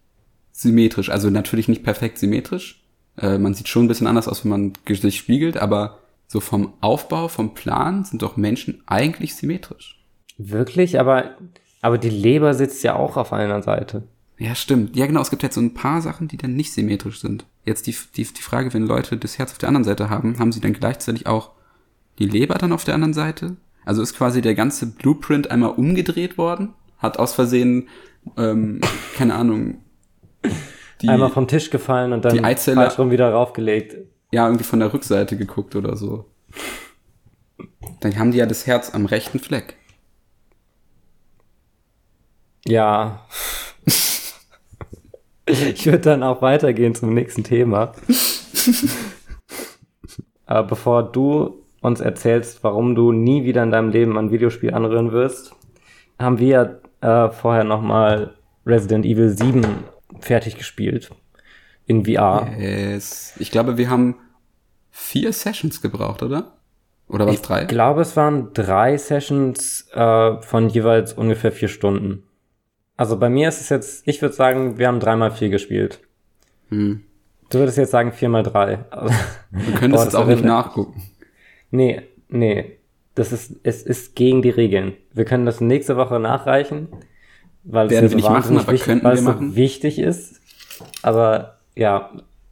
[0.52, 2.82] symmetrisch, also natürlich nicht perfekt symmetrisch.
[3.18, 6.74] Äh, man sieht schon ein bisschen anders aus, wenn man sich spiegelt, aber so vom
[6.80, 10.04] Aufbau, vom Plan sind doch Menschen eigentlich symmetrisch.
[10.38, 10.98] Wirklich?
[10.98, 11.36] Aber,
[11.80, 14.04] aber die Leber sitzt ja auch auf einer Seite.
[14.38, 14.96] Ja, stimmt.
[14.96, 17.46] Ja, genau, es gibt jetzt so ein paar Sachen, die dann nicht symmetrisch sind.
[17.64, 20.52] Jetzt die, die, die Frage, wenn Leute das Herz auf der anderen Seite haben, haben
[20.52, 21.52] sie dann gleichzeitig auch
[22.18, 23.56] die Leber dann auf der anderen Seite?
[23.86, 26.74] Also ist quasi der ganze Blueprint einmal umgedreht worden?
[26.98, 27.88] Hat aus Versehen,
[28.36, 28.80] ähm,
[29.16, 29.78] keine Ahnung,
[31.02, 33.96] die, Einmal vom Tisch gefallen und dann die Eizelle- falsch rum wieder raufgelegt.
[34.32, 36.26] ja, irgendwie von der Rückseite geguckt oder so.
[38.00, 39.76] Dann haben die ja das Herz am rechten Fleck.
[42.66, 43.24] Ja.
[45.46, 47.92] Ich würde dann auch weitergehen zum nächsten Thema.
[50.46, 55.12] Aber bevor du uns erzählst, warum du nie wieder in deinem Leben ein Videospiel anrühren
[55.12, 55.54] wirst,
[56.18, 59.64] haben wir äh, vorher nochmal Resident Evil 7
[60.20, 61.10] fertig gespielt.
[61.86, 62.48] In VR.
[62.58, 64.16] Es, ich glaube, wir haben
[64.90, 66.56] vier Sessions gebraucht, oder?
[67.08, 67.62] Oder was drei?
[67.62, 72.24] Ich glaube, es waren drei Sessions äh, von jeweils ungefähr vier Stunden.
[72.96, 76.00] Also bei mir ist es jetzt, ich würde sagen, wir haben dreimal vier gespielt.
[76.70, 77.02] Hm.
[77.50, 78.78] Du würdest jetzt sagen vier mal drei.
[78.90, 79.14] Also,
[79.50, 81.02] Wir können Boah, jetzt auch nicht nachgucken.
[81.70, 82.78] nee, nee.
[83.14, 84.92] Das ist, es ist gegen die Regeln.
[85.14, 86.88] Wir können das nächste Woche nachreichen,
[87.64, 90.40] weil Werden es wir so nicht machen, aber wichtig, weil wir es so wichtig ist.
[91.00, 92.10] Aber ja,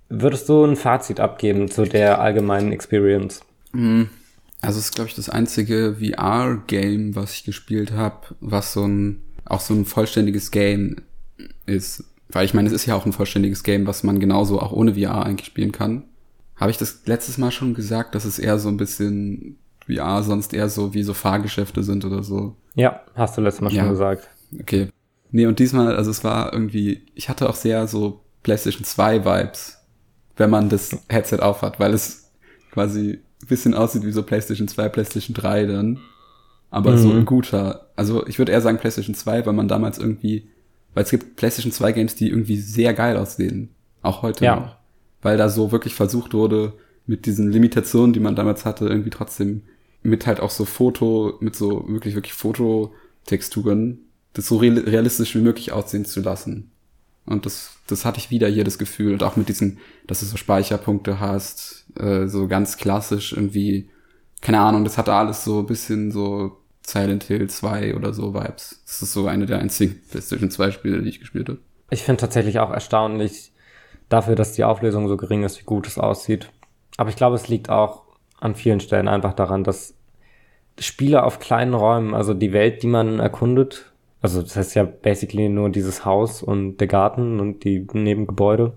[0.08, 3.42] würdest du ein Fazit abgeben zu der allgemeinen Experience?
[3.74, 9.20] Also es ist, glaube ich, das einzige VR-Game, was ich gespielt habe, was so ein,
[9.46, 10.96] auch so ein vollständiges Game
[11.66, 12.04] ist.
[12.28, 14.94] Weil ich meine, es ist ja auch ein vollständiges Game, was man genauso auch ohne
[14.94, 16.04] VR eigentlich spielen kann.
[16.56, 20.54] Habe ich das letztes Mal schon gesagt, dass es eher so ein bisschen VR sonst
[20.54, 22.56] eher so wie so Fahrgeschäfte sind oder so.
[22.74, 23.82] Ja, hast du letztes Mal Ja.
[23.82, 24.28] schon gesagt.
[24.60, 24.88] Okay.
[25.30, 29.78] Nee, und diesmal, also es war irgendwie, ich hatte auch sehr so PlayStation 2 Vibes,
[30.36, 32.30] wenn man das Headset aufhat, weil es
[32.70, 35.98] quasi ein bisschen aussieht wie so PlayStation 2, PlayStation 3 dann.
[36.74, 37.18] Aber so Mhm.
[37.18, 37.90] ein guter.
[37.96, 40.48] Also ich würde eher sagen PlayStation 2, weil man damals irgendwie,
[40.94, 43.70] weil es gibt PlayStation 2 Games, die irgendwie sehr geil aussehen.
[44.02, 44.56] Auch heute Ja.
[44.56, 44.76] noch.
[45.22, 46.72] Weil da so wirklich versucht wurde,
[47.06, 49.62] mit diesen Limitationen, die man damals hatte, irgendwie trotzdem
[50.02, 53.98] mit halt auch so Foto, mit so wirklich, wirklich Fototexturen,
[54.32, 56.70] das so real- realistisch wie möglich aussehen zu lassen.
[57.26, 59.12] Und das, das hatte ich wieder hier das Gefühl.
[59.14, 63.88] Und auch mit diesen, dass du so Speicherpunkte hast, äh, so ganz klassisch irgendwie,
[64.40, 68.82] keine Ahnung, das hatte alles so ein bisschen so Silent Hill 2 oder so Vibes.
[68.86, 71.58] Das ist so eine der einzigen PlayStation 2 Spiele, die ich gespielt habe.
[71.90, 73.52] Ich finde tatsächlich auch erstaunlich
[74.08, 76.50] dafür, dass die Auflösung so gering ist, wie gut es aussieht.
[76.96, 78.02] Aber ich glaube, es liegt auch
[78.40, 79.94] an vielen Stellen einfach daran, dass
[80.78, 85.48] Spiele auf kleinen Räumen, also die Welt, die man erkundet, also das heißt ja basically
[85.48, 88.72] nur dieses Haus und der Garten und die Nebengebäude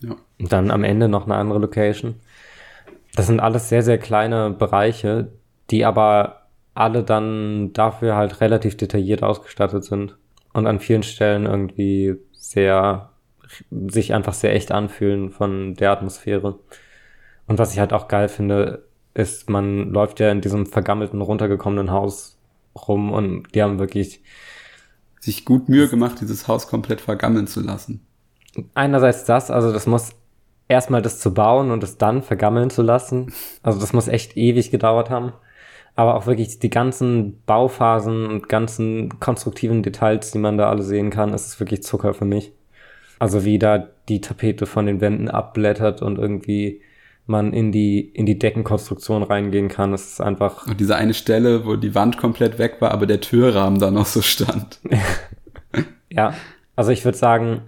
[0.00, 0.16] Ja.
[0.38, 2.16] und dann am Ende noch eine andere Location.
[3.14, 5.32] Das sind alles sehr, sehr kleine Bereiche,
[5.70, 6.39] die aber
[6.74, 10.16] alle dann dafür halt relativ detailliert ausgestattet sind
[10.52, 13.10] und an vielen Stellen irgendwie sehr,
[13.70, 16.58] sich einfach sehr echt anfühlen von der Atmosphäre.
[17.46, 21.90] Und was ich halt auch geil finde, ist, man läuft ja in diesem vergammelten, runtergekommenen
[21.90, 22.38] Haus
[22.86, 24.22] rum und die haben wirklich
[25.20, 28.06] Sich gut Mühe gemacht, dieses Haus komplett vergammeln zu lassen.
[28.74, 30.12] einerseits das, also das muss
[30.66, 33.32] erstmal das zu bauen und es dann vergammeln zu lassen.
[33.62, 35.32] Also das muss echt ewig gedauert haben.
[36.00, 41.10] Aber auch wirklich die ganzen Bauphasen und ganzen konstruktiven Details, die man da alle sehen
[41.10, 42.52] kann, ist es wirklich Zucker für mich.
[43.18, 46.80] Also wie da die Tapete von den Wänden abblättert und irgendwie
[47.26, 49.92] man in die, in die Deckenkonstruktion reingehen kann.
[49.92, 53.20] Es ist einfach, Und diese eine Stelle, wo die Wand komplett weg war, aber der
[53.20, 54.80] Türrahmen da noch so stand.
[56.08, 56.32] ja.
[56.76, 57.60] Also ich würde sagen,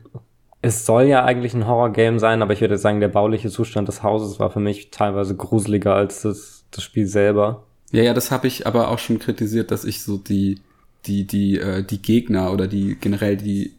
[0.63, 4.03] es soll ja eigentlich ein Horror-Game sein, aber ich würde sagen, der bauliche Zustand des
[4.03, 7.67] Hauses war für mich teilweise gruseliger als das, das Spiel selber.
[7.93, 10.61] Ja, ja, das habe ich aber auch schon kritisiert, dass ich so die,
[11.07, 13.75] die, die, äh, die Gegner oder die generell die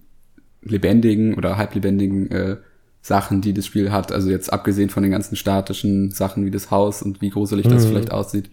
[0.63, 2.57] lebendigen oder halblebendigen äh,
[3.01, 6.71] Sachen, die das Spiel hat, also jetzt abgesehen von den ganzen statischen Sachen wie das
[6.71, 7.89] Haus und wie gruselig das Mhm.
[7.89, 8.49] vielleicht aussieht,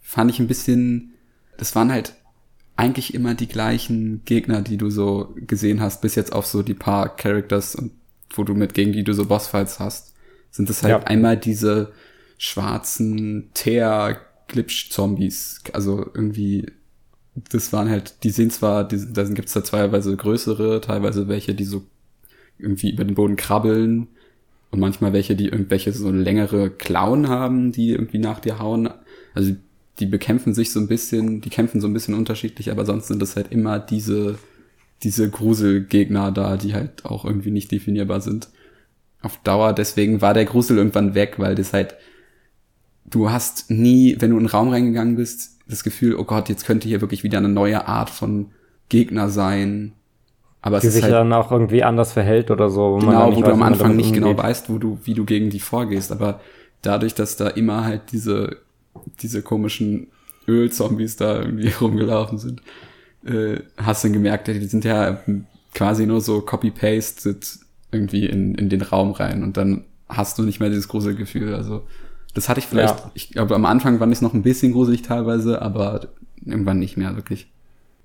[0.00, 1.12] fand ich ein bisschen,
[1.56, 2.14] das waren halt
[2.76, 6.74] eigentlich immer die gleichen Gegner, die du so gesehen hast, bis jetzt auf so die
[6.74, 7.92] paar Characters und
[8.34, 10.14] wo du mit gegen die du so Bossfights hast,
[10.50, 11.04] sind es halt Ja.
[11.04, 11.92] einmal diese
[12.38, 14.20] schwarzen Teer
[14.52, 16.66] Glitch Zombies, also irgendwie
[17.34, 21.82] das waren halt, die sehen zwar, da gibt's da teilweise größere, teilweise welche, die so
[22.58, 24.08] irgendwie über den Boden krabbeln
[24.70, 28.90] und manchmal welche, die irgendwelche so längere Klauen haben, die irgendwie nach dir hauen.
[29.34, 29.54] Also
[29.98, 33.22] die bekämpfen sich so ein bisschen, die kämpfen so ein bisschen unterschiedlich, aber sonst sind
[33.22, 34.38] es halt immer diese,
[35.02, 38.48] diese Gruselgegner da, die halt auch irgendwie nicht definierbar sind.
[39.22, 41.96] Auf Dauer, deswegen war der Grusel irgendwann weg, weil das halt,
[43.04, 46.66] du hast nie, wenn du in einen Raum reingegangen bist, das Gefühl, oh Gott, jetzt
[46.66, 48.50] könnte hier wirklich wieder eine neue Art von
[48.88, 49.92] Gegner sein.
[50.60, 53.00] Aber es Die ist sich halt, dann auch irgendwie anders verhält oder so.
[53.00, 54.44] Wo Genau, wo weiß, du am Anfang nicht genau umgeht.
[54.44, 56.12] weißt, wo du, wie du gegen die vorgehst.
[56.12, 56.40] Aber
[56.82, 58.58] dadurch, dass da immer halt diese,
[59.20, 60.08] diese komischen
[60.46, 62.62] Ölzombies da irgendwie rumgelaufen sind,
[63.24, 65.20] äh, hast du gemerkt, die sind ja
[65.74, 67.58] quasi nur so copy-pasted
[67.90, 71.54] irgendwie in, in den Raum rein und dann hast du nicht mehr dieses Gruselgefühl.
[71.54, 71.84] Also
[72.34, 73.10] das hatte ich vielleicht, Ja.
[73.14, 76.08] ich glaube am Anfang fand ich es noch ein bisschen gruselig teilweise, aber
[76.44, 77.50] irgendwann nicht mehr wirklich.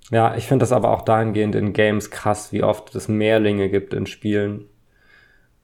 [0.10, 3.94] Ja, ich finde das aber auch dahingehend in Games krass, wie oft es Mehrlinge gibt
[3.94, 4.66] in Spielen.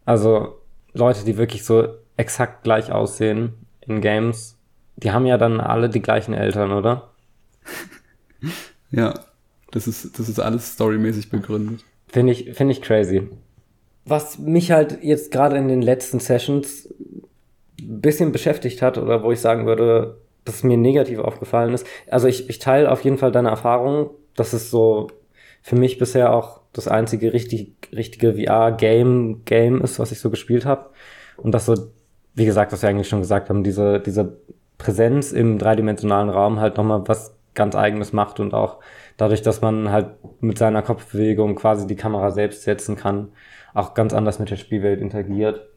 [0.05, 0.59] Also
[0.93, 4.57] Leute, die wirklich so exakt gleich aussehen in Games,
[4.97, 7.09] die haben ja dann alle die gleichen Eltern, oder?
[8.91, 9.13] Ja,
[9.71, 11.83] das ist, das ist alles storymäßig begründet.
[12.07, 13.27] Finde ich, finde ich crazy.
[14.05, 16.87] Was mich halt jetzt gerade in den letzten Sessions
[17.79, 21.87] ein bisschen beschäftigt hat oder wo ich sagen würde, dass es mir negativ aufgefallen ist.
[22.09, 24.11] Also ich, ich teile auf jeden Fall deine Erfahrung.
[24.35, 25.07] Das ist so
[25.61, 30.65] für mich bisher auch das einzige richtig, richtige VR-Game Game ist, was ich so gespielt
[30.65, 30.89] habe.
[31.37, 31.75] Und das so,
[32.33, 34.37] wie gesagt, was wir eigentlich schon gesagt haben, diese, diese
[34.77, 38.79] Präsenz im dreidimensionalen Raum halt nochmal was ganz eigenes macht und auch
[39.17, 40.07] dadurch, dass man halt
[40.41, 43.29] mit seiner Kopfbewegung quasi die Kamera selbst setzen kann,
[43.73, 45.69] auch ganz anders mit der Spielwelt interagiert.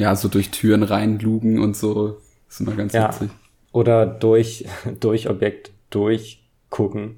[0.00, 2.16] Ja, so durch Türen reinlugen und so.
[2.48, 3.08] ist immer ganz Ja.
[3.08, 3.30] witzig.
[3.72, 4.64] Oder durch,
[5.00, 7.16] durch Objekt durchgucken.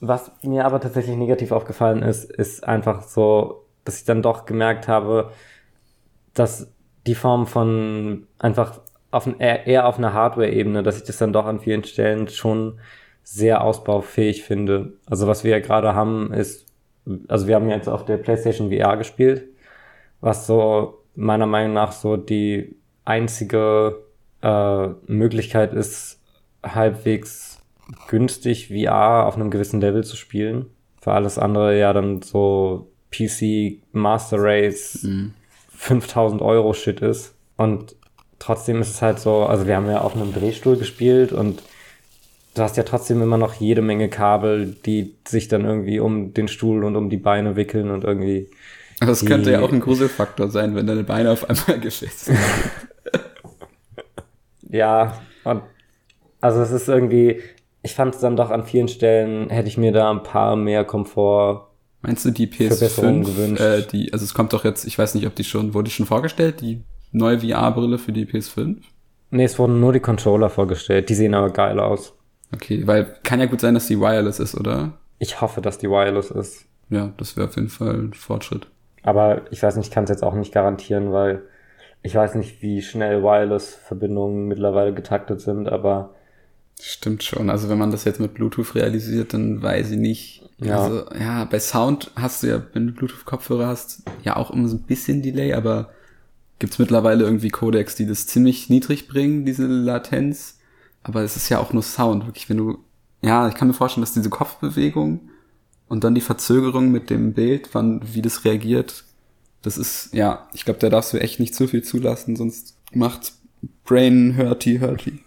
[0.00, 4.88] Was mir aber tatsächlich negativ aufgefallen ist, ist einfach so, dass ich dann doch gemerkt
[4.88, 5.30] habe,
[6.34, 6.70] dass
[7.06, 11.32] die Form von einfach auf ein, eher, eher auf einer Hardware-Ebene, dass ich das dann
[11.32, 12.78] doch an vielen Stellen schon
[13.22, 14.92] sehr ausbaufähig finde.
[15.06, 16.66] Also was wir ja gerade haben, ist,
[17.28, 19.44] also wir haben jetzt auf der PlayStation VR gespielt,
[20.20, 24.02] was so meiner Meinung nach so die einzige
[24.42, 26.20] äh, Möglichkeit ist,
[26.62, 27.60] halbwegs
[28.08, 30.66] günstig VR auf einem gewissen Level zu spielen.
[31.00, 35.34] Für alles andere ja dann so PC Master Race Mhm.
[35.76, 37.34] 5000 Euro Shit ist.
[37.56, 37.96] Und
[38.38, 41.60] trotzdem ist es halt so, also wir haben ja auf einem Drehstuhl gespielt und
[42.54, 46.46] du hast ja trotzdem immer noch jede Menge Kabel, die sich dann irgendwie um den
[46.46, 48.48] Stuhl und um die Beine wickeln und irgendwie.
[49.06, 52.38] Das könnte ja auch ein Gruselfaktor sein, wenn deine Beine auf einmal gefasst sind.
[54.68, 55.62] ja, und
[56.40, 57.40] also es ist irgendwie,
[57.82, 60.84] ich fand es dann doch an vielen Stellen, hätte ich mir da ein paar mehr
[60.84, 61.68] Komfort.
[62.02, 65.34] Meinst du die PS5, äh, die, also es kommt doch jetzt, ich weiß nicht, ob
[65.36, 68.76] die schon, wurde die schon vorgestellt, die neue VR-Brille für die PS5?
[69.30, 72.14] Nee, es wurden nur die Controller vorgestellt, die sehen aber geil aus.
[72.52, 74.98] Okay, weil kann ja gut sein, dass die wireless ist, oder?
[75.18, 76.66] Ich hoffe, dass die wireless ist.
[76.90, 78.66] Ja, das wäre auf jeden Fall ein Fortschritt.
[79.02, 81.42] Aber ich weiß nicht, ich kann es jetzt auch nicht garantieren, weil
[82.02, 86.14] ich weiß nicht, wie schnell Wireless-Verbindungen mittlerweile getaktet sind, aber
[86.84, 87.48] Stimmt schon.
[87.48, 90.50] Also wenn man das jetzt mit Bluetooth realisiert, dann weiß ich nicht.
[90.58, 90.82] Ja.
[90.82, 94.76] Also ja, bei Sound hast du ja, wenn du Bluetooth-Kopfhörer hast, ja auch immer so
[94.76, 95.90] ein bisschen Delay, aber
[96.58, 100.58] gibt's mittlerweile irgendwie Codecs, die das ziemlich niedrig bringen, diese Latenz.
[101.04, 102.78] Aber es ist ja auch nur Sound, wirklich, wenn du,
[103.20, 105.20] ja, ich kann mir vorstellen, dass diese Kopfbewegung
[105.92, 109.04] und dann die Verzögerung mit dem Bild, wann, wie das reagiert,
[109.60, 113.34] das ist, ja, ich glaube, da darfst du echt nicht zu viel zulassen, sonst macht
[113.84, 115.18] Brain hurty hurty.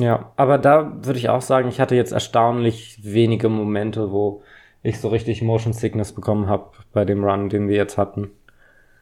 [0.00, 4.40] Ja, aber da würde ich auch sagen, ich hatte jetzt erstaunlich wenige Momente, wo
[4.82, 8.30] ich so richtig Motion Sickness bekommen habe bei dem Run, den wir jetzt hatten.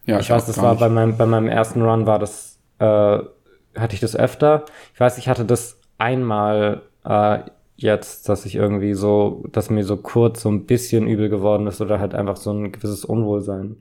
[0.06, 2.84] Ja, ich, ich weiß, das war bei meinem, bei meinem ersten Run war das, äh,
[2.84, 4.64] hatte ich das öfter.
[4.92, 7.38] Ich weiß, ich hatte das einmal äh,
[7.76, 11.80] jetzt, dass ich irgendwie so, dass mir so kurz so ein bisschen übel geworden ist
[11.80, 13.76] oder halt einfach so ein gewisses Unwohlsein.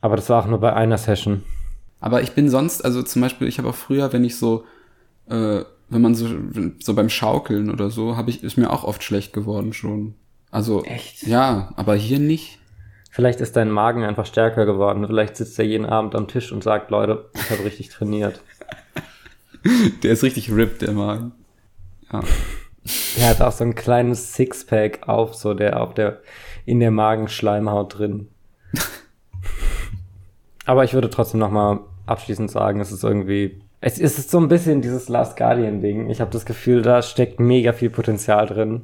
[0.00, 1.42] Aber das war auch nur bei einer Session.
[2.00, 4.64] Aber ich bin sonst, also zum Beispiel, ich habe auch früher, wenn ich so
[5.28, 6.26] äh, wenn man so,
[6.80, 10.14] so beim Schaukeln oder so, habe ich, ist mir auch oft schlecht geworden schon.
[10.50, 11.26] Also, Echt?
[11.26, 12.58] ja, aber hier nicht.
[13.10, 15.06] Vielleicht ist dein Magen einfach stärker geworden.
[15.06, 18.40] Vielleicht sitzt er jeden Abend am Tisch und sagt, Leute, ich habe richtig trainiert.
[20.02, 21.32] der ist richtig ripped, der Magen.
[22.12, 22.20] Ja.
[23.18, 26.20] Er hat auch so ein kleines Sixpack auf, so der auf der,
[26.64, 28.28] in der Magenschleimhaut drin.
[30.64, 34.82] Aber ich würde trotzdem nochmal abschließend sagen, es ist irgendwie es ist so ein bisschen
[34.82, 36.10] dieses Last Guardian-Ding.
[36.10, 38.82] Ich habe das Gefühl, da steckt mega viel Potenzial drin.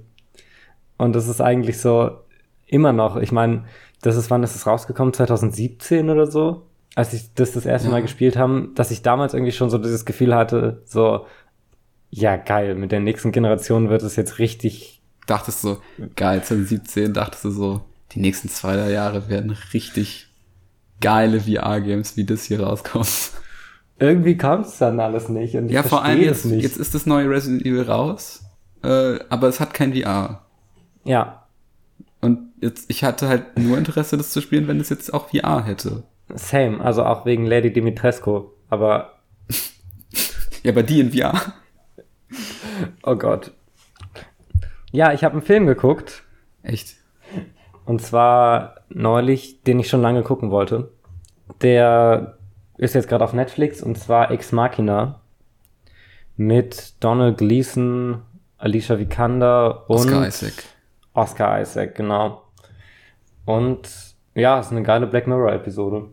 [0.97, 2.19] Und das ist eigentlich so
[2.67, 3.17] immer noch.
[3.17, 3.65] Ich meine,
[4.03, 5.13] das ist, wann ist es rausgekommen?
[5.13, 6.63] 2017 oder so?
[6.95, 7.93] Als ich das das erste ja.
[7.93, 11.27] Mal gespielt haben, dass ich damals irgendwie schon so dieses Gefühl hatte, so,
[12.13, 15.03] ja geil, mit der nächsten Generation wird es jetzt richtig.
[15.27, 15.79] Dachtest du,
[16.15, 17.81] geil, 2017, dachtest du so,
[18.13, 20.29] die nächsten zwei, drei Jahre werden richtig
[21.01, 23.33] geile VR-Games, wie das hier rauskommt
[24.03, 25.55] irgendwie kam es dann alles nicht.
[25.55, 26.63] Und ich ja, vor allem jetzt, nicht.
[26.63, 28.45] jetzt ist das neue Resident Evil raus,
[28.83, 30.45] äh, aber es hat kein VR.
[31.05, 31.47] Ja.
[32.21, 35.65] Und jetzt, ich hatte halt nur Interesse, das zu spielen, wenn es jetzt auch VR
[35.65, 36.03] hätte.
[36.35, 39.19] Same, also auch wegen Lady Dimitrescu, aber.
[40.65, 41.41] ja, aber die in VR.
[43.03, 43.53] Oh Gott.
[44.91, 46.23] Ja, ich habe einen Film geguckt.
[46.63, 46.97] Echt?
[47.85, 50.93] Und zwar neulich, den ich schon lange gucken wollte.
[51.61, 52.39] Der
[52.77, 55.21] ist jetzt gerade auf Netflix und zwar Ex Machina
[56.37, 58.23] mit Donald Gleason,
[58.59, 60.65] Alicia Vikander und Oscar Isaac.
[61.15, 62.43] Oscar Isaac, genau.
[63.45, 63.89] Und
[64.35, 66.09] ja, es ist eine geile Black Mirror Episode.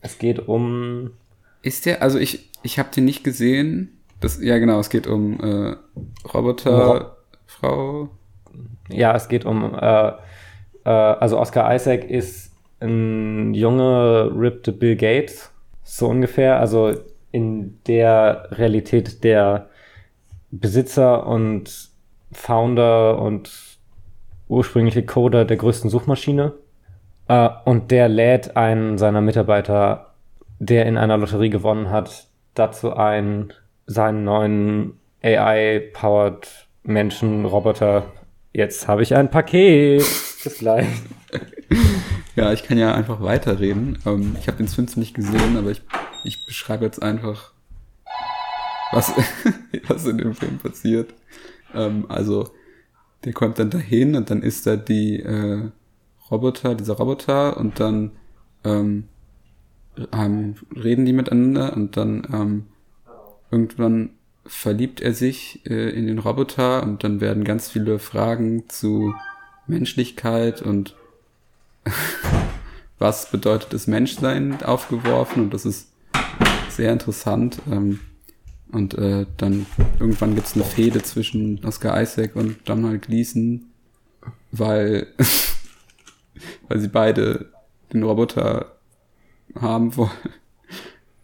[0.00, 1.12] Es geht um.
[1.62, 3.97] Ist der, also ich, ich habe den nicht gesehen.
[4.20, 5.76] Das, ja, genau, es geht um äh,
[6.32, 8.08] Roboter, Frau.
[8.88, 10.14] Ja, es geht um, äh, äh,
[10.84, 15.52] also Oscar Isaac ist ein junge, rippte Bill Gates
[15.82, 16.60] so ungefähr.
[16.60, 16.92] Also
[17.30, 19.68] in der Realität der
[20.50, 21.90] Besitzer und
[22.32, 23.50] Founder und
[24.48, 26.54] ursprüngliche Coder der größten Suchmaschine.
[27.28, 30.14] Äh, und der lädt einen seiner Mitarbeiter,
[30.58, 33.52] der in einer Lotterie gewonnen hat, dazu ein,
[33.88, 38.12] seinen neuen AI-powered Menschen-Roboter.
[38.52, 40.00] Jetzt habe ich ein Paket.
[40.44, 40.86] Bis gleich.
[42.36, 43.98] Ja, ich kann ja einfach weiterreden.
[44.06, 45.82] Ähm, ich habe den Film nicht gesehen, aber ich,
[46.22, 47.52] ich beschreibe jetzt einfach,
[48.92, 49.12] was,
[49.88, 51.14] was in dem Film passiert.
[51.74, 52.50] Ähm, also,
[53.24, 55.70] der kommt dann dahin und dann ist da die äh,
[56.30, 58.12] Roboter, dieser Roboter und dann
[58.64, 59.08] ähm,
[60.12, 62.66] ähm, reden die miteinander und dann ähm,
[63.50, 64.10] irgendwann
[64.46, 69.14] verliebt er sich äh, in den Roboter und dann werden ganz viele Fragen zu
[69.66, 70.96] Menschlichkeit und
[72.98, 75.88] was bedeutet das Menschsein aufgeworfen und das ist
[76.70, 77.60] sehr interessant.
[77.70, 78.00] Ähm,
[78.70, 79.66] und äh, dann
[79.98, 83.64] irgendwann gibt's eine Fehde zwischen Oscar Isaac und Donald Gleason,
[84.52, 85.06] weil,
[86.68, 87.50] weil sie beide
[87.92, 88.76] den Roboter
[89.58, 90.10] haben wollen.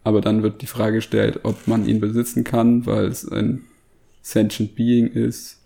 [0.05, 3.65] Aber dann wird die Frage gestellt, ob man ihn besitzen kann, weil es ein
[4.21, 5.61] sentient Being ist.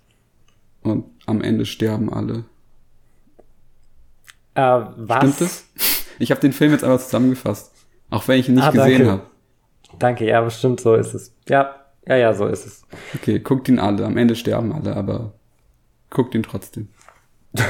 [0.82, 2.46] Und am Ende sterben alle.
[4.56, 4.62] Äh,
[4.96, 5.18] was?
[5.20, 5.66] Stimmt das?
[6.22, 7.72] Ich habe den Film jetzt einfach zusammengefasst.
[8.10, 9.22] Auch wenn ich ihn nicht Ah, gesehen habe.
[10.00, 11.34] Danke, ja, bestimmt so ist es.
[11.48, 11.76] Ja,
[12.06, 12.82] ja, ja, so ist es.
[13.16, 14.06] Okay, guckt ihn alle.
[14.06, 15.34] Am Ende sterben alle, aber
[16.10, 16.90] guckt ihn trotzdem.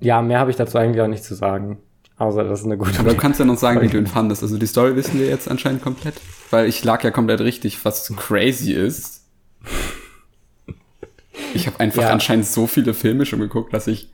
[0.00, 1.78] Ja, mehr habe ich dazu eigentlich auch nicht zu sagen.
[2.18, 4.42] Außer, das ist eine gute Aber du kannst ja noch sagen, wie du ihn fandest.
[4.42, 6.14] Also die Story wissen wir jetzt anscheinend komplett.
[6.50, 9.24] Weil ich lag ja komplett richtig, was crazy ist.
[11.54, 12.10] Ich habe einfach Ja.
[12.10, 14.10] anscheinend so viele Filme schon geguckt, dass ich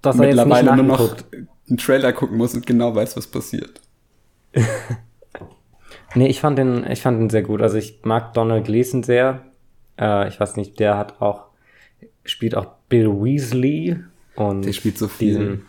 [0.00, 1.16] Das jetzt nicht mittlerweile nur noch
[1.68, 3.80] einen Trailer gucken muss und genau weiß, was passiert.
[6.16, 7.60] Nee, ich fand den, ich fand den sehr gut.
[7.60, 9.42] Also ich mag Donald Gleason sehr.
[9.98, 11.46] Äh, ich weiß nicht, der hat auch,
[12.24, 13.96] spielt auch Bill Weasley
[14.36, 15.28] und Der spielt so viel.
[15.28, 15.66] diesen,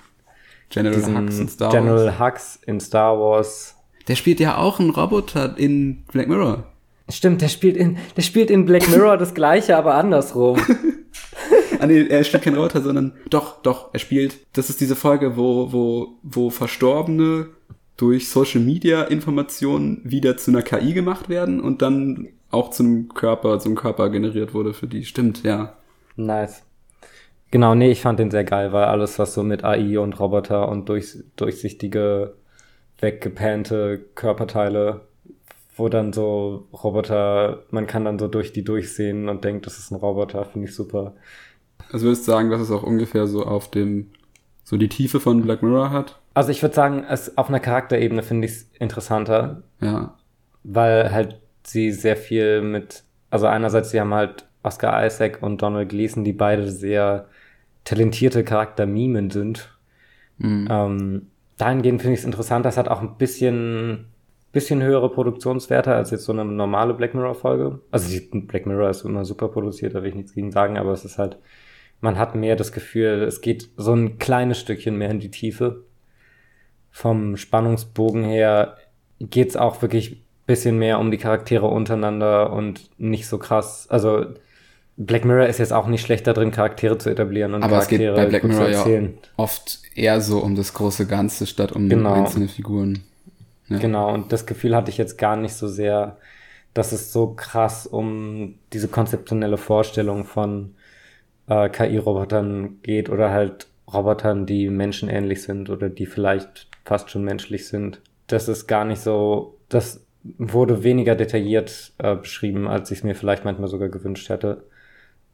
[0.69, 2.19] General Hux in Star General Wars.
[2.19, 3.75] Hux in Star Wars.
[4.07, 6.65] Der spielt ja auch einen Roboter in Black Mirror.
[7.09, 10.59] Stimmt, der spielt in, der spielt in Black Mirror das gleiche, aber andersrum.
[11.79, 14.37] Ah nee, er spielt kein Roboter, sondern doch, doch, er spielt.
[14.53, 17.47] Das ist diese Folge, wo, wo, wo Verstorbene
[17.97, 23.09] durch Social Media Informationen wieder zu einer KI gemacht werden und dann auch zu einem
[23.09, 25.05] Körper, zum Körper generiert wurde für die.
[25.05, 25.75] Stimmt, ja.
[26.15, 26.63] Nice.
[27.55, 30.67] Genau, nee, ich fand den sehr geil, weil alles, was so mit AI und Roboter
[30.67, 32.35] und durch, durchsichtige,
[32.99, 35.07] weggepannte Körperteile,
[35.77, 39.89] wo dann so Roboter, man kann dann so durch die durchsehen und denkt, das ist
[39.91, 41.13] ein Roboter, finde ich super.
[41.93, 44.11] Also würdest du sagen, dass es auch ungefähr so auf dem,
[44.65, 46.19] so die Tiefe von Black Mirror hat?
[46.33, 50.13] Also ich würde sagen, es auf einer Charakterebene finde ich es interessanter, Ja.
[50.65, 55.87] weil halt sie sehr viel mit, also einerseits sie haben halt Oscar Isaac und Donald
[55.87, 57.29] Gleason, die beide sehr
[57.85, 59.69] talentierte Charaktermimen sind.
[60.37, 60.67] Mhm.
[60.69, 61.27] Ähm,
[61.57, 64.07] dahingehend finde ich es interessant, das hat auch ein bisschen,
[64.51, 67.79] bisschen höhere Produktionswerte als jetzt so eine normale Black Mirror Folge.
[67.91, 70.91] Also die Black Mirror ist immer super produziert, da will ich nichts gegen sagen, aber
[70.91, 71.37] es ist halt,
[72.01, 75.85] man hat mehr das Gefühl, es geht so ein kleines Stückchen mehr in die Tiefe.
[76.91, 78.77] Vom Spannungsbogen her
[79.19, 83.87] geht's auch wirklich bisschen mehr um die Charaktere untereinander und nicht so krass.
[83.89, 84.25] Also
[84.97, 87.87] Black Mirror ist jetzt auch nicht schlecht da drin, Charaktere zu etablieren und Aber es
[87.87, 89.17] geht Charaktere bei Black Mirror ja erzählen.
[89.35, 92.13] oft eher so um das große Ganze statt um Genau.
[92.13, 93.03] einzelne Figuren.
[93.67, 93.77] Ja.
[93.79, 96.17] Genau, und das Gefühl hatte ich jetzt gar nicht so sehr,
[96.73, 100.75] dass es so krass um diese konzeptionelle Vorstellung von
[101.47, 107.67] äh, KI-Robotern geht oder halt Robotern, die menschenähnlich sind oder die vielleicht fast schon menschlich
[107.67, 108.01] sind.
[108.27, 113.15] Das ist gar nicht so, das wurde weniger detailliert äh, beschrieben, als ich es mir
[113.15, 114.63] vielleicht manchmal sogar gewünscht hätte.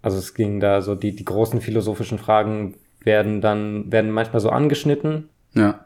[0.01, 4.49] Also es ging da so, die, die großen philosophischen Fragen werden dann, werden manchmal so
[4.49, 5.85] angeschnitten, Ja.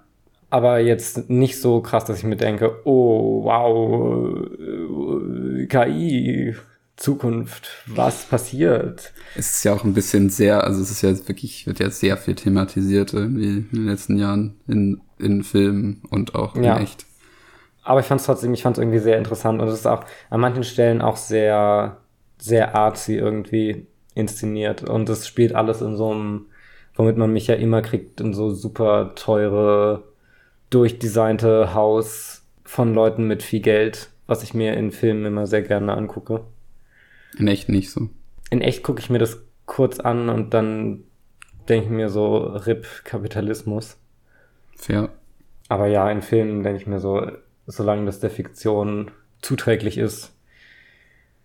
[0.49, 6.55] aber jetzt nicht so krass, dass ich mir denke, oh, wow, äh, KI,
[6.97, 9.11] Zukunft, was passiert?
[9.35, 12.15] Es ist ja auch ein bisschen sehr, also es ist ja wirklich, wird ja sehr
[12.15, 16.77] viel thematisiert irgendwie in den letzten Jahren in, in Filmen und auch Ja.
[16.77, 17.05] in echt.
[17.83, 20.05] Aber ich fand es trotzdem, ich fand es irgendwie sehr interessant und es ist auch
[20.29, 21.97] an manchen Stellen auch sehr,
[22.39, 26.45] sehr artsy irgendwie inszeniert und es spielt alles in so einem,
[26.95, 30.03] womit man mich ja immer kriegt, in so super teure,
[30.69, 35.95] durchdesignte Haus von Leuten mit viel Geld, was ich mir in Filmen immer sehr gerne
[35.95, 36.45] angucke.
[37.37, 38.09] In echt nicht so.
[38.49, 41.03] in echt gucke ich mir das kurz an und dann
[41.67, 43.97] denke ich mir so, RIP Kapitalismus.
[44.75, 45.09] Fair.
[45.67, 47.31] Aber ja, in Filmen denke ich mir so,
[47.67, 49.11] solange das der Fiktion
[49.41, 50.33] zuträglich ist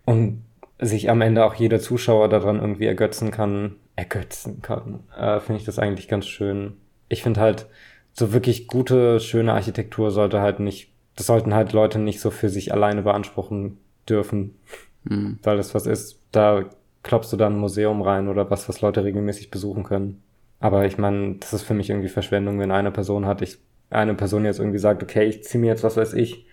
[0.05, 0.43] und
[0.81, 5.65] sich am Ende auch jeder Zuschauer daran irgendwie ergötzen kann, ergötzen kann, äh, finde ich
[5.65, 6.73] das eigentlich ganz schön.
[7.09, 7.67] Ich finde halt,
[8.13, 12.49] so wirklich gute, schöne Architektur sollte halt nicht, das sollten halt Leute nicht so für
[12.49, 13.77] sich alleine beanspruchen
[14.09, 14.55] dürfen,
[15.03, 15.39] Mhm.
[15.43, 16.65] weil das was ist, da
[17.03, 20.21] klopfst du dann ein Museum rein oder was, was Leute regelmäßig besuchen können.
[20.59, 23.57] Aber ich meine, das ist für mich irgendwie Verschwendung, wenn eine Person hat, ich,
[23.89, 26.45] eine Person jetzt irgendwie sagt, okay, ich ziehe mir jetzt, was weiß ich,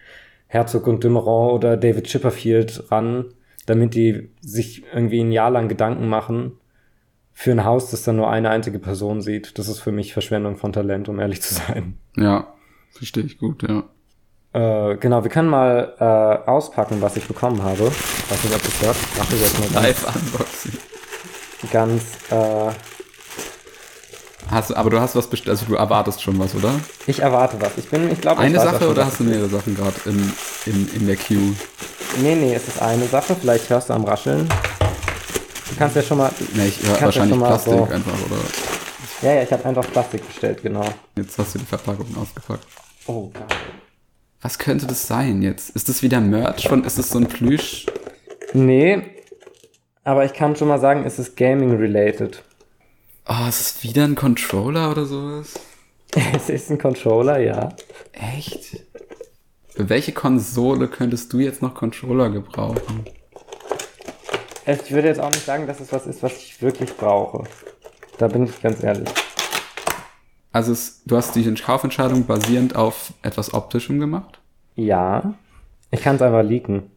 [0.46, 3.26] Herzog und Dumeron oder David Chipperfield ran,
[3.68, 6.52] damit die sich irgendwie ein Jahr lang Gedanken machen
[7.32, 9.58] für ein Haus, das dann nur eine einzige Person sieht.
[9.58, 11.98] Das ist für mich Verschwendung von Talent, um ehrlich zu sein.
[12.16, 12.52] Ja,
[12.92, 13.84] verstehe ich gut, ja.
[14.54, 17.84] Äh, genau, wir können mal äh, auspacken, was ich bekommen habe.
[17.86, 18.96] Weiß nicht, ob das hört.
[18.96, 20.72] Ich mache jetzt mal ganz, Live-Unboxing.
[21.70, 22.72] ganz äh,
[24.50, 26.72] Hast, du- aber du hast was bestellt, also du erwartest schon was, oder?
[27.06, 27.76] ich erwarte was.
[27.76, 30.32] Ich bin, ich glaube, Eine ich Sache oder was hast du mehrere Sachen gerade in,
[30.64, 31.54] in, in der Queue?
[32.22, 33.36] Nee, nee, es ist eine Sache.
[33.40, 34.48] Vielleicht hörst du am Rascheln.
[34.48, 36.30] Du kannst ja schon mal.
[36.54, 38.36] Nee, ich höre wahrscheinlich mal Plastik so- einfach, oder?
[39.22, 40.84] Ja, ja, ich habe einfach Plastik bestellt, genau.
[41.16, 42.66] Jetzt hast du die Verpackung ausgepackt.
[43.06, 43.44] Oh, geil.
[44.40, 45.70] Was könnte das sein jetzt?
[45.70, 47.86] Ist das wieder Merch von, ist das so ein Plüsch?
[48.52, 49.02] Nee,
[50.04, 52.42] aber ich kann schon mal sagen, es ist Gaming-related.
[53.28, 55.54] Oh, ist es wieder ein Controller oder sowas?
[56.34, 57.68] Es ist ein Controller, ja.
[58.12, 58.76] Echt?
[59.78, 63.04] Für welche Konsole könntest du jetzt noch Controller gebrauchen?
[64.66, 67.44] Ich würde jetzt auch nicht sagen, dass es was ist, was ich wirklich brauche.
[68.18, 69.08] Da bin ich ganz ehrlich.
[70.50, 74.40] Also es, du hast die Kaufentscheidung basierend auf etwas Optischem gemacht?
[74.74, 75.34] Ja.
[75.92, 76.90] Ich kann es einfach leaken.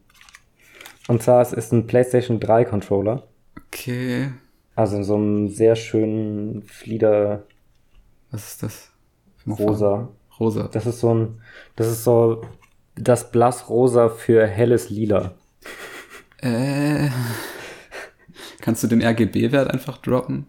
[1.06, 3.28] Und zwar, es ist ein PlayStation 3 Controller.
[3.68, 4.32] Okay.
[4.74, 7.44] Also in so einem sehr schönen Flieder
[8.32, 8.90] Was ist das?
[9.46, 10.08] Rosa.
[10.40, 10.68] Rosa.
[10.72, 11.40] Das ist so ein,
[11.76, 12.42] das ist so
[13.02, 15.32] das Blassrosa für helles Lila.
[16.38, 17.08] Äh,
[18.60, 20.46] kannst du den RGB-Wert einfach droppen?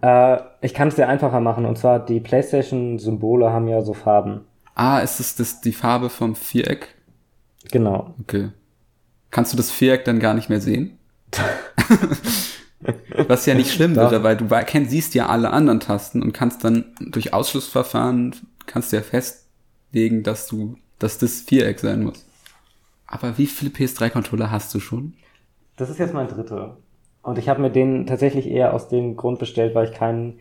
[0.00, 1.66] Äh, ich kann es dir einfacher machen.
[1.66, 4.42] Und zwar, die PlayStation-Symbole haben ja so Farben.
[4.74, 6.94] Ah, ist es das die Farbe vom Viereck?
[7.70, 8.14] Genau.
[8.20, 8.50] Okay.
[9.30, 10.98] Kannst du das Viereck dann gar nicht mehr sehen?
[13.28, 16.64] Was ja nicht schlimm wäre, weil du kenn, siehst ja alle anderen Tasten und kannst
[16.64, 18.34] dann durch Ausschlussverfahren
[18.66, 22.24] kannst du ja festlegen, dass du, dass das Viereck sein muss.
[23.06, 25.14] Aber wie viele PS3-Controller hast du schon?
[25.76, 26.76] Das ist jetzt mein dritter.
[27.22, 30.40] Und ich habe mir den tatsächlich eher aus dem Grund bestellt, weil ich keinen,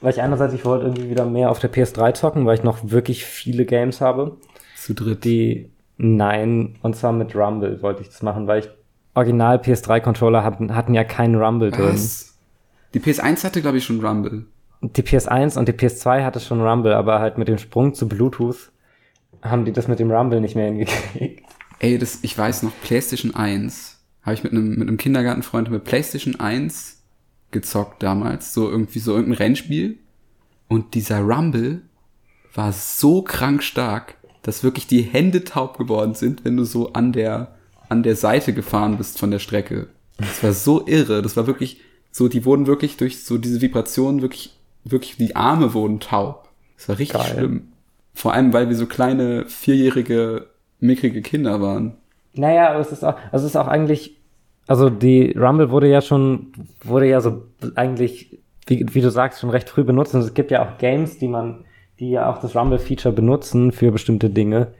[0.00, 2.90] weil ich einerseits, ich wollte irgendwie wieder mehr auf der PS3 zocken, weil ich noch
[2.90, 4.36] wirklich viele Games habe.
[4.76, 5.24] Zu dritt.
[5.24, 8.68] Die, nein, und zwar mit Rumble wollte ich das machen, weil ich
[9.14, 11.94] original PS3-Controller hatten, hatten ja keinen Rumble drin.
[11.94, 12.36] Was?
[12.94, 14.46] Die PS1 hatte, glaube ich, schon Rumble.
[14.80, 18.70] Die PS1 und die PS2 hatte schon Rumble, aber halt mit dem Sprung zu Bluetooth
[19.42, 21.44] haben die das mit dem Rumble nicht mehr hingekriegt.
[21.78, 25.84] Ey, das, ich weiß noch, PlayStation 1 habe ich mit einem, mit einem Kindergartenfreund mit
[25.84, 27.02] PlayStation 1
[27.50, 29.98] gezockt damals, so irgendwie so irgendein Rennspiel.
[30.68, 31.82] Und dieser Rumble
[32.54, 37.12] war so krank stark, dass wirklich die Hände taub geworden sind, wenn du so an
[37.12, 37.56] der,
[37.88, 39.88] an der Seite gefahren bist von der Strecke.
[40.18, 41.22] Das war so irre.
[41.22, 41.80] Das war wirklich
[42.10, 46.48] so, die wurden wirklich durch so diese Vibrationen wirklich, wirklich, die Arme wurden taub.
[46.76, 47.34] Das war richtig Geil.
[47.34, 47.72] schlimm.
[48.18, 50.48] Vor allem, weil wir so kleine, vierjährige,
[50.80, 51.98] mickrige Kinder waren.
[52.34, 54.16] Naja, aber es ist auch, also es ist auch eigentlich,
[54.66, 56.52] also die Rumble wurde ja schon,
[56.82, 57.44] wurde ja so
[57.76, 60.16] eigentlich, wie, wie du sagst, schon recht früh benutzt.
[60.16, 61.64] Und es gibt ja auch Games, die man,
[62.00, 64.74] die ja auch das Rumble-Feature benutzen für bestimmte Dinge.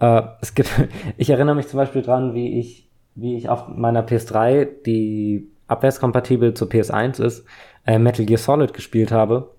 [0.00, 0.68] Äh, es gibt,
[1.16, 6.54] ich erinnere mich zum Beispiel dran, wie ich, wie ich auf meiner PS3, die abwärtskompatibel
[6.54, 7.44] zur PS1 ist,
[7.86, 9.52] äh, Metal Gear Solid gespielt habe.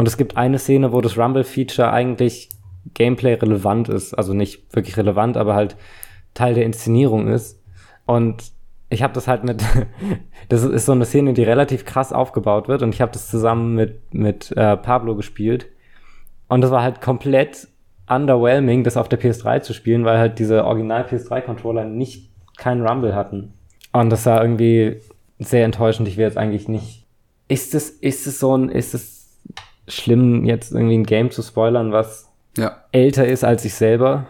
[0.00, 2.48] Und es gibt eine Szene, wo das Rumble-Feature eigentlich
[2.94, 4.14] Gameplay relevant ist.
[4.14, 5.76] Also nicht wirklich relevant, aber halt
[6.32, 7.62] Teil der Inszenierung ist.
[8.06, 8.44] Und
[8.88, 9.62] ich habe das halt mit,
[10.48, 12.80] das ist so eine Szene, die relativ krass aufgebaut wird.
[12.80, 15.66] Und ich habe das zusammen mit, mit äh, Pablo gespielt.
[16.48, 17.68] Und das war halt komplett
[18.08, 23.14] underwhelming, das auf der PS3 zu spielen, weil halt diese Original PS3-Controller nicht keinen Rumble
[23.14, 23.52] hatten.
[23.92, 25.02] Und das war irgendwie
[25.38, 26.08] sehr enttäuschend.
[26.08, 27.04] Ich will jetzt eigentlich nicht.
[27.48, 29.19] Ist es, ist es so ein, ist es
[29.90, 32.84] schlimm, jetzt irgendwie ein Game zu spoilern, was Ja.
[32.92, 34.26] älter ist als ich selber?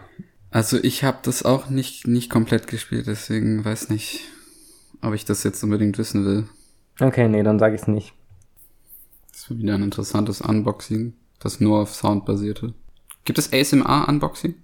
[0.49, 4.21] Also ich habe das auch nicht, nicht komplett gespielt, deswegen weiß nicht,
[5.01, 6.47] ob ich das jetzt unbedingt wissen will.
[6.99, 8.13] Okay, nee, dann sage ich es nicht.
[9.31, 12.73] Das war wieder ein interessantes Unboxing, das nur auf Sound basierte.
[13.23, 14.55] Gibt es ASMR-Unboxing?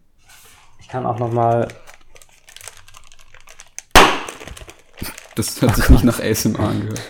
[0.80, 1.68] Ich kann auch noch mal.
[5.38, 7.02] Das hat sich nicht nach ASMR angehört.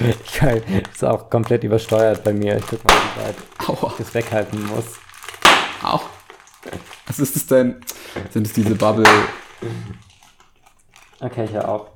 [0.40, 0.62] Geil,
[0.92, 2.56] ist auch komplett übersteuert bei mir.
[2.56, 4.84] Ich guck mal, wie weit Aua, ich das weghalten muss.
[5.84, 6.00] au.
[7.06, 7.76] Was ist das denn?
[8.30, 9.04] Sind es diese Bubble?
[11.20, 11.86] Okay, ich höre auf.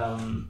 [0.00, 0.48] Ähm,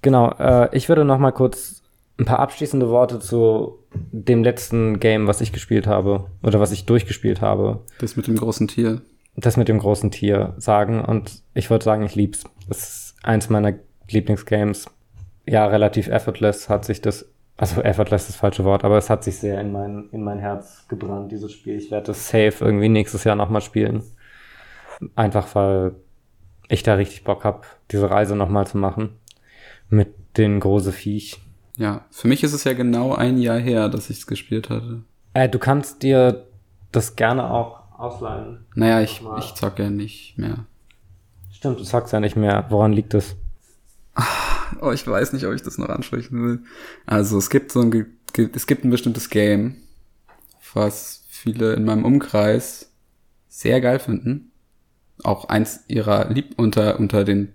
[0.00, 1.82] genau, äh, ich würde noch mal kurz
[2.18, 6.86] ein paar abschließende Worte zu dem letzten Game, was ich gespielt habe oder was ich
[6.86, 7.84] durchgespielt habe.
[7.98, 9.02] Das mit dem großen Tier.
[9.36, 12.44] das mit dem großen Tier sagen und ich würde sagen, ich lieb's.
[12.70, 13.74] Das ist eins meiner
[14.08, 14.86] Lieblingsgames.
[15.44, 19.24] Ja, relativ effortless hat sich das, also effortless ist das falsche Wort, aber es hat
[19.24, 21.76] sich sehr in mein, in mein Herz gebrannt, dieses Spiel.
[21.76, 24.04] Ich werde das safe irgendwie nächstes Jahr nochmal spielen.
[25.16, 25.96] Einfach weil
[26.68, 29.16] ich da richtig Bock hab, diese Reise nochmal zu machen.
[29.88, 31.40] Mit den großen Viech.
[31.76, 35.02] Ja, für mich ist es ja genau ein Jahr her, dass ich es gespielt hatte.
[35.34, 36.46] Äh, du kannst dir
[36.92, 38.64] das gerne auch ausleihen.
[38.76, 40.66] Naja, ich, ich zocke ja nicht mehr.
[41.60, 42.64] Stimmt, du zockst ja nicht mehr.
[42.70, 43.36] Woran liegt es?
[44.80, 46.60] Oh, ich weiß nicht, ob ich das noch ansprechen will.
[47.04, 48.06] Also es gibt so ein,
[48.54, 49.76] es gibt ein bestimmtes Game,
[50.72, 52.90] was viele in meinem Umkreis
[53.48, 54.52] sehr geil finden.
[55.22, 57.52] Auch eins ihrer Lieb unter, unter den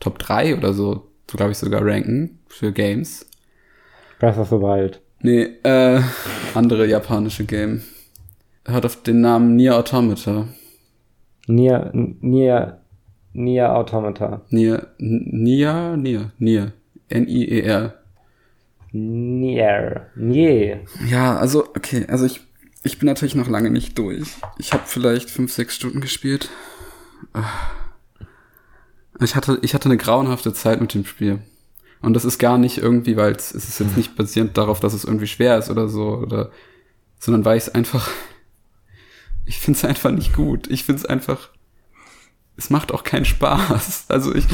[0.00, 3.24] Top 3 oder so, so glaube ich sogar ranken für Games.
[4.18, 5.00] Breath of the Wild.
[5.22, 6.02] Nee, äh,
[6.54, 7.84] andere japanische Game.
[8.66, 10.46] hört auf den Namen Nier Automata.
[11.46, 12.82] Nier, Nier,
[13.36, 14.40] Nier Automata.
[14.48, 16.72] Nier, Nier, Nier, Nier.
[17.10, 17.94] N-I-E-R.
[18.92, 20.06] Nier.
[20.16, 20.80] Nier.
[21.06, 22.40] Ja, also, okay, also ich,
[22.82, 24.26] ich bin natürlich noch lange nicht durch.
[24.58, 26.48] Ich habe vielleicht fünf, sechs Stunden gespielt.
[29.20, 31.40] Ich hatte, ich hatte eine grauenhafte Zeit mit dem Spiel.
[32.00, 34.94] Und das ist gar nicht irgendwie, weil es, es ist jetzt nicht basierend darauf, dass
[34.94, 36.50] es irgendwie schwer ist oder so, oder,
[37.18, 38.08] sondern weil ich es einfach,
[39.44, 40.70] ich finde es einfach nicht gut.
[40.70, 41.50] Ich finde es einfach,
[42.56, 44.06] es macht auch keinen Spaß.
[44.08, 44.44] Also ich,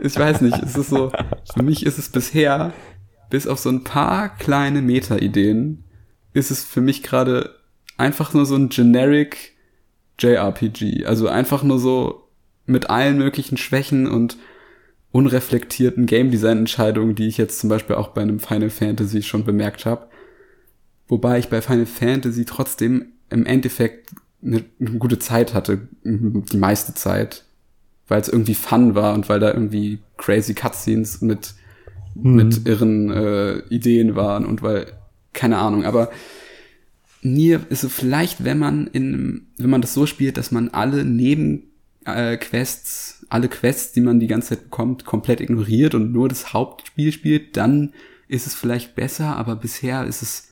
[0.00, 1.12] ich weiß nicht, es ist so,
[1.52, 2.72] für mich ist es bisher,
[3.28, 5.84] bis auf so ein paar kleine Meta-Ideen,
[6.32, 7.56] ist es für mich gerade
[7.96, 9.56] einfach nur so ein generic
[10.18, 11.04] JRPG.
[11.06, 12.28] Also einfach nur so
[12.66, 14.36] mit allen möglichen Schwächen und
[15.12, 19.44] unreflektierten Game Design Entscheidungen, die ich jetzt zum Beispiel auch bei einem Final Fantasy schon
[19.44, 20.08] bemerkt habe.
[21.08, 24.10] Wobei ich bei Final Fantasy trotzdem im Endeffekt
[24.42, 27.44] eine, eine gute Zeit hatte, die meiste Zeit,
[28.10, 31.54] weil es irgendwie fun war und weil da irgendwie crazy Cutscenes mit
[32.14, 32.34] mhm.
[32.34, 34.92] mit irren äh, Ideen waren und weil
[35.32, 36.10] keine Ahnung, aber
[37.22, 41.04] Nier ist so vielleicht, wenn man in wenn man das so spielt, dass man alle
[41.04, 41.70] Neben
[42.04, 42.38] äh,
[43.28, 47.56] alle Quests, die man die ganze Zeit bekommt, komplett ignoriert und nur das Hauptspiel spielt,
[47.56, 47.92] dann
[48.26, 50.48] ist es vielleicht besser, aber bisher ist es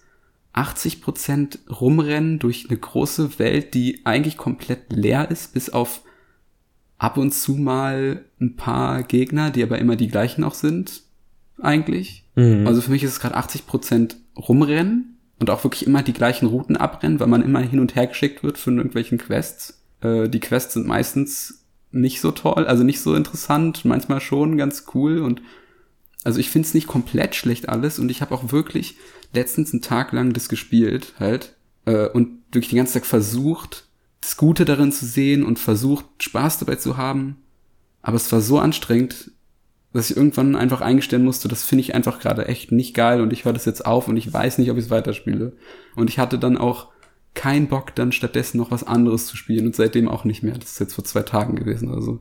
[0.54, 6.02] 80% rumrennen durch eine große Welt, die eigentlich komplett leer ist, bis auf
[6.98, 11.02] ab und zu mal ein paar Gegner, die aber immer die gleichen auch sind,
[11.60, 12.24] eigentlich.
[12.34, 12.66] Mhm.
[12.66, 16.76] Also für mich ist es gerade 80% rumrennen und auch wirklich immer die gleichen Routen
[16.76, 19.80] abrennen, weil man immer hin und her geschickt wird für irgendwelchen Quests.
[20.00, 24.84] Äh, die Quests sind meistens nicht so toll, also nicht so interessant, manchmal schon ganz
[24.94, 25.40] cool und
[26.24, 28.96] also ich finde es nicht komplett schlecht alles und ich habe auch wirklich
[29.32, 31.54] letztens einen Tag lang das gespielt halt
[31.86, 33.87] äh, und wirklich den ganzen Tag versucht,
[34.20, 37.36] das Gute darin zu sehen und versucht, Spaß dabei zu haben.
[38.02, 39.30] Aber es war so anstrengend,
[39.92, 43.32] dass ich irgendwann einfach eingestellen musste, das finde ich einfach gerade echt nicht geil und
[43.32, 45.52] ich höre das jetzt auf und ich weiß nicht, ob ich es weiterspiele.
[45.96, 46.88] Und ich hatte dann auch
[47.34, 50.54] keinen Bock, dann stattdessen noch was anderes zu spielen und seitdem auch nicht mehr.
[50.54, 52.18] Das ist jetzt vor zwei Tagen gewesen oder so.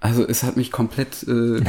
[0.00, 1.24] Also es hat mich komplett.
[1.24, 1.62] Äh,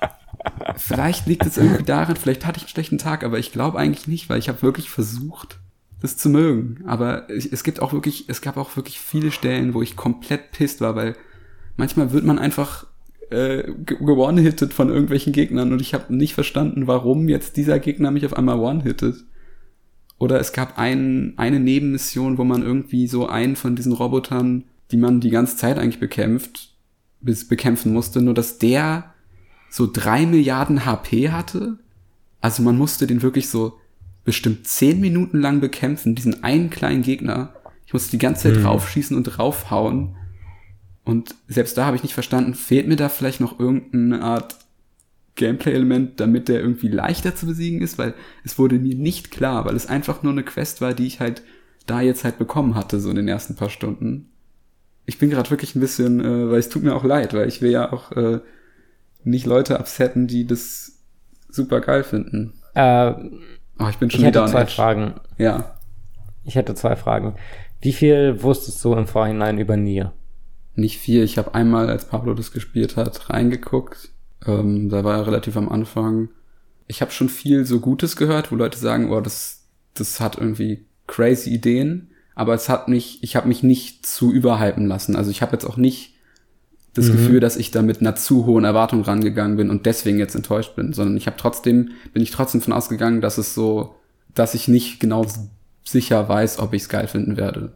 [0.76, 4.08] vielleicht liegt es irgendwie daran, vielleicht hatte ich einen schlechten Tag, aber ich glaube eigentlich
[4.08, 5.58] nicht, weil ich habe wirklich versucht,
[6.00, 6.84] das zu mögen.
[6.86, 10.80] Aber es gibt auch wirklich, es gab auch wirklich viele Stellen, wo ich komplett pisst
[10.80, 11.16] war, weil
[11.76, 12.86] manchmal wird man einfach
[13.30, 18.24] äh, gewone-hitted von irgendwelchen Gegnern und ich habe nicht verstanden, warum jetzt dieser Gegner mich
[18.24, 19.24] auf einmal one-hittet.
[20.18, 24.96] Oder es gab ein, eine Nebenmission, wo man irgendwie so einen von diesen Robotern, die
[24.96, 26.74] man die ganze Zeit eigentlich bekämpft,
[27.20, 29.14] bis bekämpfen musste, nur dass der
[29.70, 31.78] so drei Milliarden HP hatte.
[32.40, 33.78] Also man musste den wirklich so
[34.28, 37.54] bestimmt zehn Minuten lang bekämpfen, diesen einen kleinen Gegner.
[37.86, 38.66] Ich musste die ganze Zeit hm.
[38.66, 40.16] raufschießen und raufhauen.
[41.02, 44.58] Und selbst da habe ich nicht verstanden, fehlt mir da vielleicht noch irgendeine Art
[45.36, 48.12] Gameplay-Element, damit der irgendwie leichter zu besiegen ist, weil
[48.44, 51.42] es wurde mir nicht klar, weil es einfach nur eine Quest war, die ich halt
[51.86, 54.28] da jetzt halt bekommen hatte, so in den ersten paar Stunden.
[55.06, 57.62] Ich bin gerade wirklich ein bisschen, äh, weil es tut mir auch leid, weil ich
[57.62, 58.40] will ja auch äh,
[59.24, 60.98] nicht Leute upsetten, die das
[61.48, 62.52] super geil finden.
[62.74, 63.14] Äh,
[63.78, 65.14] oh, ich bin schon ich wieder hätte zwei Fragen.
[65.36, 65.78] Ja.
[66.44, 67.34] Ich hätte zwei Fragen.
[67.80, 70.12] Wie viel wusstest du im Vorhinein über Nier?
[70.74, 71.22] Nicht viel.
[71.22, 74.10] Ich habe einmal, als Pablo das gespielt hat, reingeguckt
[74.46, 76.28] ähm, da war er relativ am Anfang.
[76.86, 80.86] Ich habe schon viel so Gutes gehört, wo Leute sagen, oh, das, das hat irgendwie
[81.06, 85.16] crazy Ideen, aber es hat mich, ich habe mich nicht zu überhypen lassen.
[85.16, 86.14] Also ich habe jetzt auch nicht
[86.98, 87.12] das mhm.
[87.12, 90.76] Gefühl, dass ich da mit einer zu hohen Erwartung rangegangen bin und deswegen jetzt enttäuscht
[90.76, 93.94] bin, sondern ich habe trotzdem, bin ich trotzdem von ausgegangen, dass es so,
[94.34, 95.24] dass ich nicht genau
[95.84, 97.72] sicher weiß, ob ich es geil finden werde.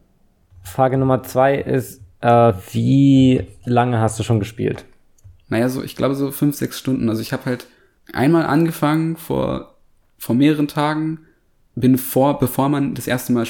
[0.63, 4.85] Frage Nummer zwei ist, äh, wie lange hast du schon gespielt?
[5.53, 7.11] naja, so, ich glaube so fünf, sechs Stunden.
[7.11, 7.67] Also ich habe halt
[8.13, 9.77] einmal angefangen vor,
[10.17, 11.21] vor mehreren Tagen,
[11.75, 13.47] bin vor, bevor man das erste Mal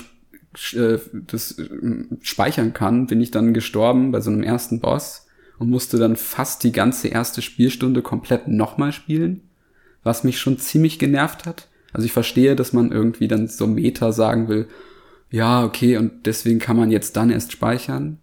[0.73, 1.69] äh, das äh,
[2.21, 6.65] speichern kann, bin ich dann gestorben bei so einem ersten Boss und musste dann fast
[6.65, 9.43] die ganze erste Spielstunde komplett nochmal spielen,
[10.03, 11.69] was mich schon ziemlich genervt hat.
[11.93, 14.69] Also ich verstehe, dass man irgendwie dann so Meta sagen will,
[15.31, 18.19] ja, okay, und deswegen kann man jetzt dann erst speichern.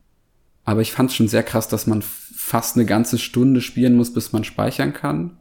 [0.63, 4.13] Aber ich fand es schon sehr krass, dass man fast eine ganze Stunde spielen muss,
[4.13, 5.37] bis man speichern kann.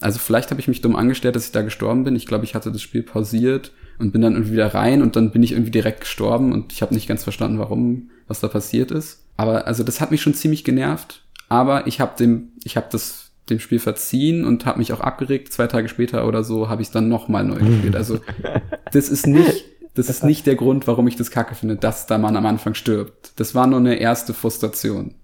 [0.00, 2.16] Also vielleicht habe ich mich dumm angestellt, dass ich da gestorben bin.
[2.16, 5.30] Ich glaube, ich hatte das Spiel pausiert und bin dann irgendwie wieder rein und dann
[5.30, 8.90] bin ich irgendwie direkt gestorben und ich habe nicht ganz verstanden, warum, was da passiert
[8.90, 9.19] ist.
[9.40, 11.22] Aber also das hat mich schon ziemlich genervt.
[11.48, 15.50] Aber ich habe dem, ich habe das dem Spiel verziehen und habe mich auch abgeregt.
[15.50, 17.96] Zwei Tage später oder so habe ich es dann noch mal neu gespielt.
[17.96, 18.20] Also
[18.92, 19.64] das ist nicht,
[19.94, 22.74] Das ist nicht der Grund, warum ich das kacke finde, dass da man am Anfang
[22.74, 23.32] stirbt.
[23.36, 25.14] Das war nur eine erste Frustration.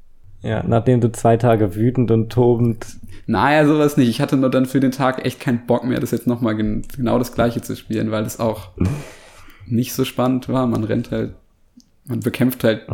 [0.41, 2.87] Ja, nachdem du zwei Tage wütend und tobend.
[3.27, 4.09] Naja, sowas nicht.
[4.09, 6.83] Ich hatte nur dann für den Tag echt keinen Bock mehr, das jetzt nochmal gen
[6.97, 8.71] genau das gleiche zu spielen, weil das auch
[9.67, 10.67] nicht so spannend war.
[10.67, 11.35] Man rennt halt,
[12.07, 12.87] man bekämpft halt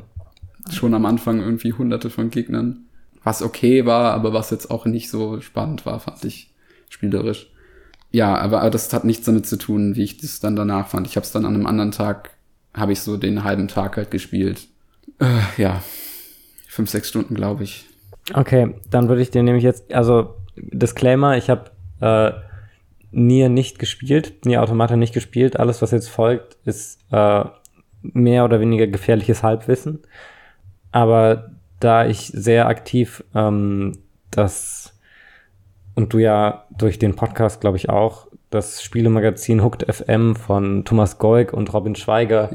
[0.70, 2.86] schon am Anfang irgendwie hunderte von Gegnern.
[3.24, 6.52] Was okay war, aber was jetzt auch nicht so spannend war, fand ich
[6.88, 7.50] spielerisch.
[8.10, 11.06] Ja, aber, aber das hat nichts damit zu tun, wie ich das dann danach fand.
[11.06, 12.30] Ich habe es dann an einem anderen Tag,
[12.74, 14.68] habe ich so den halben Tag halt gespielt.
[15.18, 15.82] Äh, ja,
[16.68, 17.86] fünf, sechs Stunden, glaube ich.
[18.34, 22.32] Okay, dann würde ich dir nämlich jetzt, also Disclaimer, ich habe äh,
[23.10, 25.58] Nier nicht gespielt, Nier Automata nicht gespielt.
[25.58, 27.44] Alles, was jetzt folgt, ist äh,
[28.02, 30.00] mehr oder weniger gefährliches Halbwissen.
[30.92, 33.98] Aber da ich sehr aktiv ähm,
[34.30, 34.94] das
[35.94, 41.18] und du ja durch den Podcast, glaube ich, auch das Spielemagazin Hooked FM von Thomas
[41.18, 42.50] Goik und Robin Schweiger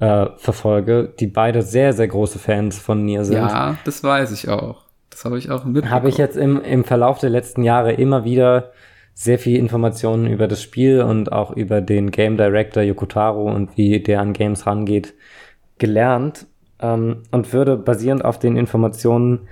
[0.00, 0.24] ja.
[0.24, 3.36] äh, verfolge, die beide sehr, sehr große Fans von Nier sind.
[3.36, 4.84] Ja, das weiß ich auch.
[5.10, 5.90] Das habe ich auch mitbekommen.
[5.90, 8.72] Habe ich jetzt im, im Verlauf der letzten Jahre immer wieder
[9.14, 14.00] sehr viel Informationen über das Spiel und auch über den Game Director Yokotaro und wie
[14.00, 15.14] der an Games rangeht,
[15.78, 16.46] gelernt
[16.80, 19.48] ähm, und würde basierend auf den Informationen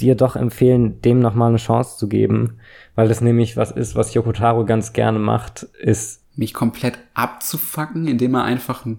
[0.00, 2.58] dir doch empfehlen, dem nochmal eine Chance zu geben,
[2.94, 8.34] weil das nämlich was ist, was Yokotaro ganz gerne macht, ist mich komplett abzufacken, indem
[8.34, 8.98] er einfach ein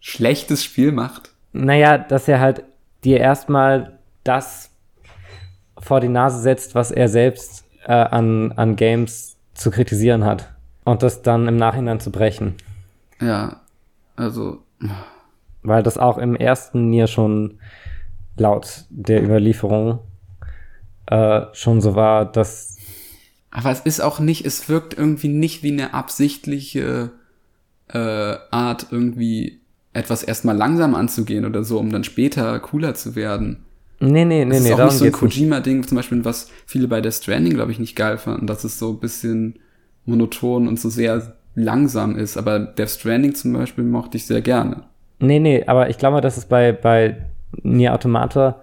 [0.00, 1.32] schlechtes Spiel macht.
[1.52, 2.64] Naja, dass er halt
[3.04, 4.70] dir erstmal das
[5.78, 10.50] vor die Nase setzt, was er selbst äh, an, an Games zu kritisieren hat.
[10.84, 12.54] Und das dann im Nachhinein zu brechen.
[13.20, 13.60] Ja,
[14.16, 14.62] also.
[15.62, 17.58] Weil das auch im ersten Nier schon
[18.36, 20.00] laut der Überlieferung
[21.06, 22.76] äh, schon so war, dass.
[23.50, 27.10] Aber es ist auch nicht, es wirkt irgendwie nicht wie eine absichtliche
[27.88, 27.98] äh,
[28.50, 29.60] Art, irgendwie
[29.92, 33.64] etwas erstmal langsam anzugehen oder so, um dann später cooler zu werden.
[33.98, 34.70] Nee, nee, nee, das nee.
[34.70, 37.78] ist auch nicht so ein Kojima-Ding, zum Beispiel, was viele bei der Stranding, glaube ich,
[37.78, 39.58] nicht geil fanden, dass es so ein bisschen
[40.06, 42.36] monoton und so sehr langsam ist.
[42.36, 44.84] Aber der Stranding zum Beispiel mochte ich sehr gerne.
[45.20, 47.16] Nee, nee, aber ich glaube, dass es bei, bei
[47.62, 48.62] Nier Automata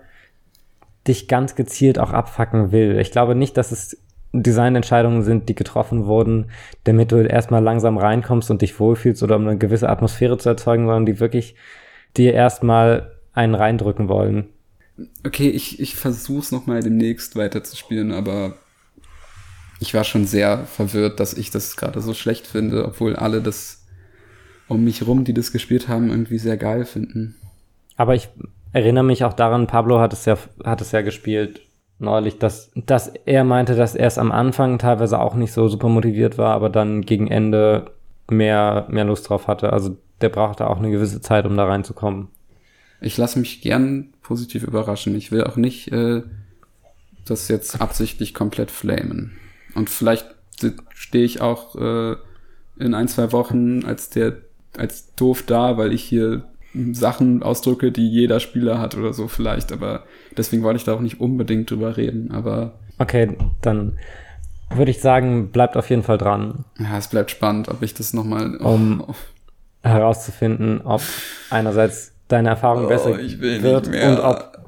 [1.07, 2.99] dich ganz gezielt auch abfacken will.
[2.99, 3.97] Ich glaube nicht, dass es
[4.33, 6.49] Designentscheidungen sind, die getroffen wurden,
[6.83, 10.85] damit du erstmal langsam reinkommst und dich wohlfühlst oder um eine gewisse Atmosphäre zu erzeugen,
[10.85, 11.55] sondern die wirklich
[12.17, 14.49] dir erstmal einen reindrücken wollen.
[15.25, 18.55] Okay, ich, ich versuch's nochmal demnächst weiterzuspielen, aber
[19.79, 23.76] ich war schon sehr verwirrt, dass ich das gerade so schlecht finde, obwohl alle das
[24.67, 27.35] um mich rum, die das gespielt haben, irgendwie sehr geil finden.
[27.95, 28.29] Aber ich
[28.73, 31.61] erinnere mich auch daran, Pablo hat es ja, hat es ja gespielt
[31.99, 35.89] neulich, dass, dass er meinte, dass er es am Anfang teilweise auch nicht so super
[35.89, 37.91] motiviert war, aber dann gegen Ende
[38.29, 39.73] mehr, mehr Lust drauf hatte.
[39.73, 42.27] Also der brauchte auch eine gewisse Zeit, um da reinzukommen.
[43.01, 45.15] Ich lasse mich gern positiv überraschen.
[45.15, 46.23] Ich will auch nicht äh,
[47.25, 49.37] das jetzt absichtlich komplett flamen.
[49.75, 50.27] Und vielleicht
[50.93, 52.15] stehe ich auch äh,
[52.79, 54.37] in ein, zwei Wochen als der
[54.77, 56.43] als doof da, weil ich hier
[56.91, 60.03] Sachen ausdrücke, die jeder Spieler hat oder so vielleicht, aber
[60.35, 62.73] deswegen wollte ich da auch nicht unbedingt drüber reden, aber.
[62.99, 63.97] Okay, dann
[64.69, 66.65] würde ich sagen, bleibt auf jeden Fall dran.
[66.79, 68.57] Ja, es bleibt spannend, ob ich das nochmal.
[68.61, 69.13] Oh, um oh.
[69.81, 71.01] herauszufinden, ob
[71.49, 74.59] einerseits deine Erfahrung oh, besser wird und ob,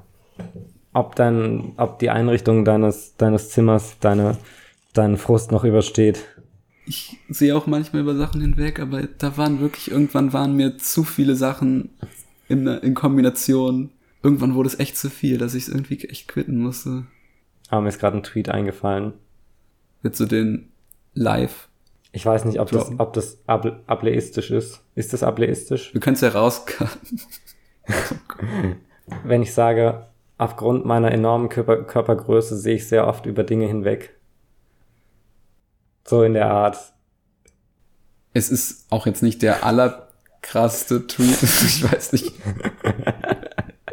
[0.94, 4.38] ob dein, ob die Einrichtung deines, deines Zimmers deine,
[4.94, 6.26] deinen Frust noch übersteht
[6.90, 11.04] ich sehe auch manchmal über Sachen hinweg, aber da waren wirklich, irgendwann waren mir zu
[11.04, 11.90] viele Sachen
[12.48, 13.92] in, in Kombination.
[14.24, 17.06] Irgendwann wurde es echt zu viel, dass ich es irgendwie echt quitten musste.
[17.70, 19.14] Aber mir ist gerade ein Tweet eingefallen.
[20.02, 20.72] Mit so den
[21.14, 21.70] Live.
[22.12, 24.82] Ich weiß nicht, ob das, ob das able, ableistisch ist.
[24.96, 25.94] Ist das ableistisch?
[25.94, 27.22] Wir können es ja rauskarten.
[29.24, 30.08] Wenn ich sage,
[30.40, 34.19] aufgrund meiner enormen Körper, Körpergröße sehe ich sehr oft über Dinge hinweg.
[36.10, 36.76] So in der Art.
[38.34, 42.34] Es ist auch jetzt nicht der allerkrasseste Tweet, ich weiß nicht.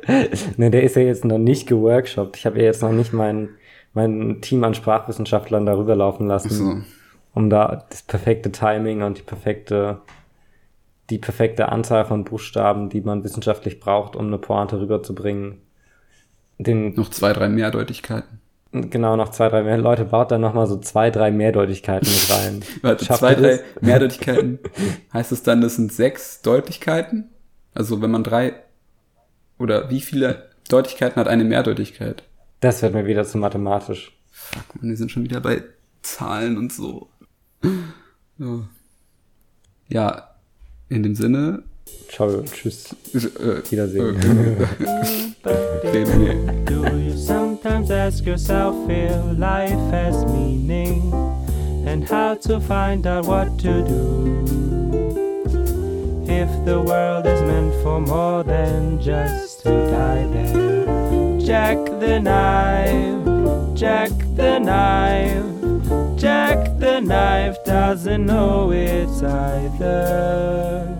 [0.56, 2.38] ne, der ist ja jetzt noch nicht geworkshopt.
[2.38, 3.50] Ich habe ja jetzt noch nicht mein,
[3.92, 6.76] mein Team an Sprachwissenschaftlern darüber laufen lassen, so.
[7.34, 10.00] um da das perfekte Timing und die perfekte,
[11.10, 15.60] die perfekte Anzahl von Buchstaben, die man wissenschaftlich braucht, um eine Pointe rüberzubringen.
[16.56, 18.35] Den, noch zwei, drei Mehrdeutigkeiten.
[18.82, 22.64] Genau, noch zwei, drei mehr Leute baut dann nochmal so zwei, drei Mehrdeutigkeiten mit rein.
[22.82, 24.58] Warte, Schafft zwei, drei Mehrdeutigkeiten.
[25.12, 27.30] heißt es dann, das sind sechs Deutlichkeiten?
[27.74, 28.54] Also wenn man drei
[29.58, 32.24] oder wie viele Deutlichkeiten hat eine Mehrdeutigkeit?
[32.60, 34.18] Das wird mir wieder zu mathematisch.
[34.30, 35.62] Fuck, man, wir sind schon wieder bei
[36.02, 37.08] Zahlen und so.
[38.38, 38.68] Ja,
[39.88, 40.30] ja
[40.88, 41.64] In dem Sinne.
[42.08, 42.96] Ciao, tschüss.
[43.14, 44.16] Äh, Wiedersehen.
[45.44, 46.64] Okay, nee.
[46.64, 51.12] Do you sometimes ask yourself if life has meaning
[51.86, 54.44] and how to find out what to do?
[56.26, 63.76] If the world is meant for more than just to die there, Jack the knife,
[63.76, 70.95] Jack the knife, Jack the knife doesn't know it's either.